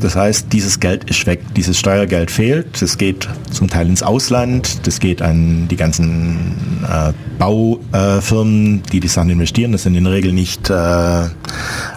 [0.00, 2.82] Das heißt, dieses Geld ist weg, dieses Steuergeld fehlt.
[2.82, 9.00] Das geht zum Teil ins Ausland, das geht an die ganzen äh, Baufirmen, äh, die
[9.00, 9.72] die Sachen investieren.
[9.72, 11.22] Das sind in der Regel nicht äh,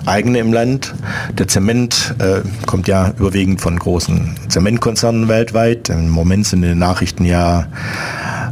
[0.05, 0.95] eigene im Land.
[1.37, 5.89] Der Zement äh, kommt ja überwiegend von großen Zementkonzernen weltweit.
[5.89, 7.67] Im Moment sind in den Nachrichten ja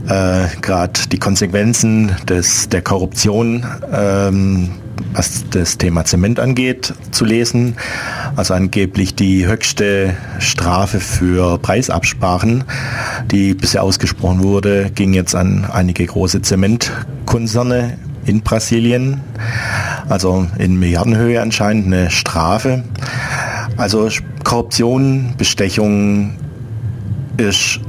[0.07, 4.69] äh, gerade die Konsequenzen des, der Korruption ähm,
[5.13, 7.75] was das Thema Zement angeht, zu lesen.
[8.35, 12.63] Also angeblich die höchste Strafe für Preisabsprachen,
[13.31, 19.21] die bisher ausgesprochen wurde, ging jetzt an einige große Zementkonzerne in Brasilien.
[20.09, 22.83] Also in Milliardenhöhe anscheinend eine Strafe.
[23.75, 24.09] Also
[24.43, 26.35] Korruption, Bestechung
[27.37, 27.79] ist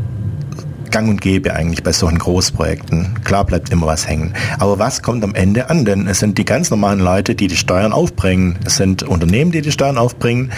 [0.91, 3.23] gang und gäbe eigentlich bei solchen Großprojekten.
[3.25, 4.35] Klar bleibt immer was hängen.
[4.59, 5.85] Aber was kommt am Ende an?
[5.85, 8.59] Denn es sind die ganz normalen Leute, die die Steuern aufbringen.
[8.65, 10.51] Es sind Unternehmen, die die Steuern aufbringen.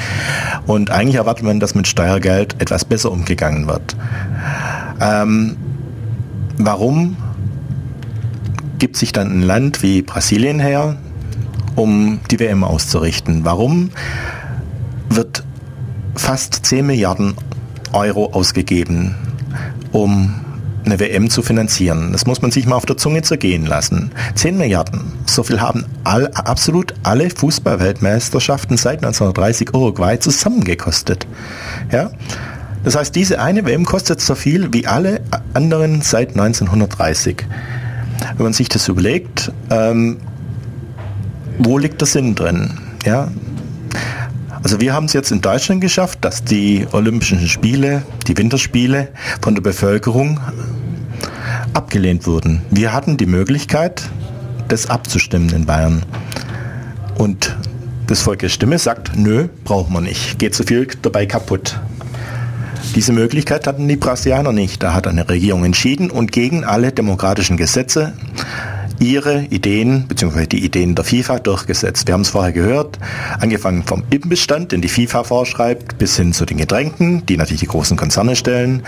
[0.66, 3.96] Und eigentlich erwartet man, dass mit Steuergeld etwas besser umgegangen wird.
[5.00, 5.56] Ähm,
[6.58, 7.16] warum
[8.78, 10.96] gibt sich dann ein Land wie Brasilien her,
[11.76, 13.44] um die WM auszurichten?
[13.44, 13.90] Warum
[15.08, 15.44] wird
[16.14, 17.34] fast 10 Milliarden
[17.92, 19.16] Euro ausgegeben
[19.92, 20.34] um
[20.84, 22.12] eine WM zu finanzieren.
[22.12, 24.10] Das muss man sich mal auf der Zunge zergehen lassen.
[24.34, 25.12] 10 Milliarden.
[25.26, 31.26] So viel haben all, absolut alle Fußballweltmeisterschaften seit 1930 Uruguay zusammengekostet.
[31.92, 32.10] Ja?
[32.82, 35.20] Das heißt, diese eine WM kostet so viel wie alle
[35.52, 37.44] anderen seit 1930.
[38.36, 40.18] Wenn man sich das überlegt, ähm,
[41.58, 42.78] wo liegt der Sinn drin?
[43.04, 43.28] Ja?
[44.62, 49.08] Also wir haben es jetzt in Deutschland geschafft, dass die Olympischen Spiele, die Winterspiele
[49.40, 50.38] von der Bevölkerung
[51.72, 52.60] abgelehnt wurden.
[52.70, 54.02] Wir hatten die Möglichkeit,
[54.68, 56.02] das abzustimmen in Bayern.
[57.16, 57.56] Und
[58.06, 61.80] das Volk der Stimme sagt, nö, braucht man nicht, geht zu viel dabei kaputt.
[62.94, 64.82] Diese Möglichkeit hatten die Brasilianer nicht.
[64.82, 68.14] Da hat eine Regierung entschieden und gegen alle demokratischen Gesetze
[69.00, 70.46] ihre Ideen bzw.
[70.46, 72.06] die Ideen der FIFA durchgesetzt.
[72.06, 72.98] Wir haben es vorher gehört,
[73.40, 77.66] angefangen vom Imbissstand, den die FIFA vorschreibt, bis hin zu den Getränken, die natürlich die
[77.66, 78.82] großen Konzerne stellen.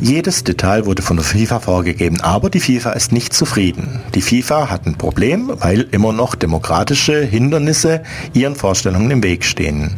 [0.00, 4.00] Jedes Detail wurde von der FIFA vorgegeben, aber die FIFA ist nicht zufrieden.
[4.14, 8.02] Die FIFA hat ein Problem, weil immer noch demokratische Hindernisse
[8.32, 9.96] ihren Vorstellungen im Weg stehen.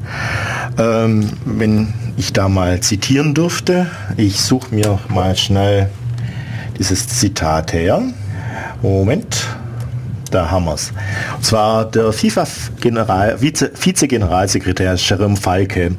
[0.78, 5.90] Ähm, wenn ich da mal zitieren dürfte, ich suche mir mal schnell
[6.78, 8.02] dieses Zitat her.
[8.82, 9.46] Moment,
[10.30, 10.92] da haben wir es.
[11.36, 15.92] Und zwar der FIFA-Vize-Generalsekretär Jerome Falke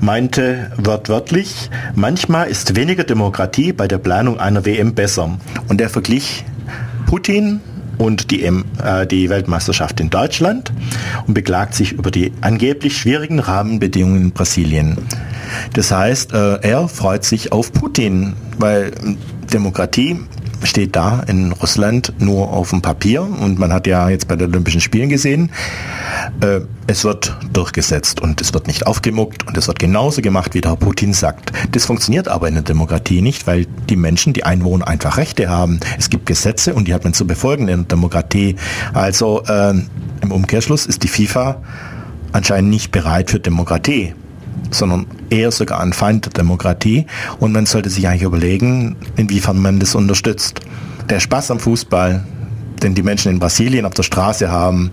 [0.00, 5.38] meinte wörtlich, manchmal ist weniger Demokratie bei der Planung einer WM besser.
[5.68, 6.44] Und er verglich
[7.06, 7.60] Putin
[7.98, 10.72] und die, äh, die Weltmeisterschaft in Deutschland
[11.26, 14.96] und beklagt sich über die angeblich schwierigen Rahmenbedingungen in Brasilien.
[15.74, 18.92] Das heißt, äh, er freut sich auf Putin, weil
[19.52, 20.18] Demokratie
[20.64, 24.50] steht da in Russland nur auf dem Papier und man hat ja jetzt bei den
[24.50, 25.50] Olympischen Spielen gesehen,
[26.40, 30.60] äh, es wird durchgesetzt und es wird nicht aufgemuckt und es wird genauso gemacht, wie
[30.60, 31.52] der Herr Putin sagt.
[31.72, 35.80] Das funktioniert aber in der Demokratie nicht, weil die Menschen, die Einwohner einfach Rechte haben.
[35.98, 38.56] Es gibt Gesetze und die hat man zu befolgen in der Demokratie.
[38.92, 39.74] Also äh,
[40.20, 41.62] im Umkehrschluss ist die FIFA
[42.32, 44.14] anscheinend nicht bereit für Demokratie
[44.70, 47.06] sondern eher sogar ein Feind der Demokratie.
[47.38, 50.60] Und man sollte sich eigentlich überlegen, inwiefern man das unterstützt.
[51.08, 52.24] Der Spaß am Fußball,
[52.82, 54.90] den die Menschen in Brasilien auf der Straße haben,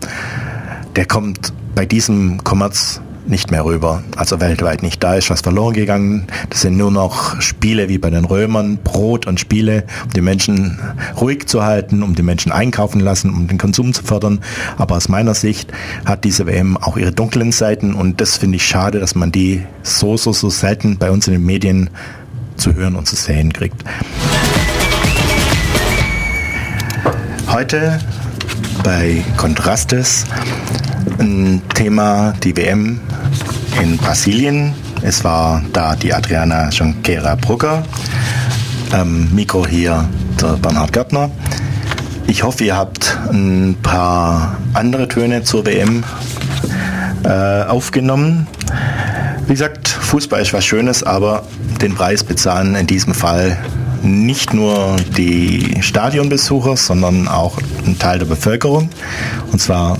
[0.95, 5.03] der kommt bei diesem Kommerz nicht mehr rüber, also weltweit nicht.
[5.03, 6.27] Da ist was verloren gegangen.
[6.49, 10.79] Das sind nur noch Spiele wie bei den Römern, Brot und Spiele, um die Menschen
[11.19, 14.39] ruhig zu halten, um die Menschen einkaufen lassen, um den Konsum zu fördern.
[14.77, 15.71] Aber aus meiner Sicht
[16.05, 19.63] hat diese WM auch ihre dunklen Seiten und das finde ich schade, dass man die
[19.83, 21.89] so, so, so selten bei uns in den Medien
[22.55, 23.83] zu hören und zu sehen kriegt.
[27.47, 27.99] Heute
[28.83, 30.25] bei Kontrastes
[31.19, 32.99] ein Thema, die WM
[33.81, 34.73] in Brasilien.
[35.01, 37.83] Es war da die Adriana Jonquera Brugger.
[38.93, 40.07] Ähm, Mikro hier
[40.41, 41.29] der Bernhard Gärtner.
[42.27, 46.03] Ich hoffe, ihr habt ein paar andere Töne zur WM
[47.23, 48.47] äh, aufgenommen.
[49.47, 51.43] Wie gesagt, Fußball ist was Schönes, aber
[51.81, 53.57] den Preis bezahlen in diesem Fall
[54.03, 58.89] nicht nur die Stadionbesucher, sondern auch ein Teil der Bevölkerung.
[59.51, 59.97] Und zwar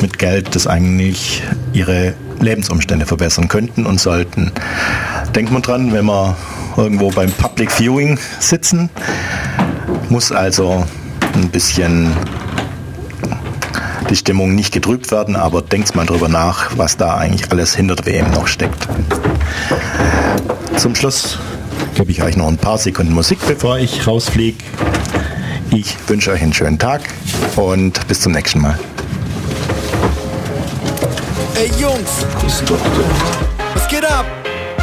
[0.00, 1.42] mit Geld, das eigentlich
[1.72, 4.52] ihre Lebensumstände verbessern könnten und sollten.
[5.34, 6.36] Denkt man dran, wenn wir
[6.76, 8.90] irgendwo beim Public Viewing sitzen,
[10.08, 10.84] muss also
[11.34, 12.12] ein bisschen
[14.10, 17.96] die Stimmung nicht getrübt werden, aber denkt mal drüber nach, was da eigentlich alles hinter
[17.96, 18.86] der WM noch steckt.
[20.76, 21.38] Zum Schluss
[21.94, 24.58] gebe ich euch noch ein paar Sekunden Musik, bevor ich rausfliege.
[25.70, 27.02] Ich wünsche euch einen schönen Tag
[27.56, 28.78] und bis zum nächsten Mal.
[31.64, 32.26] Ey Jungs,
[33.74, 34.26] was geht ab?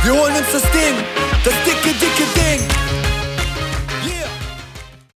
[0.01, 0.95] Wir holen uns das Ding,
[1.43, 2.90] das dicke, dicke Ding.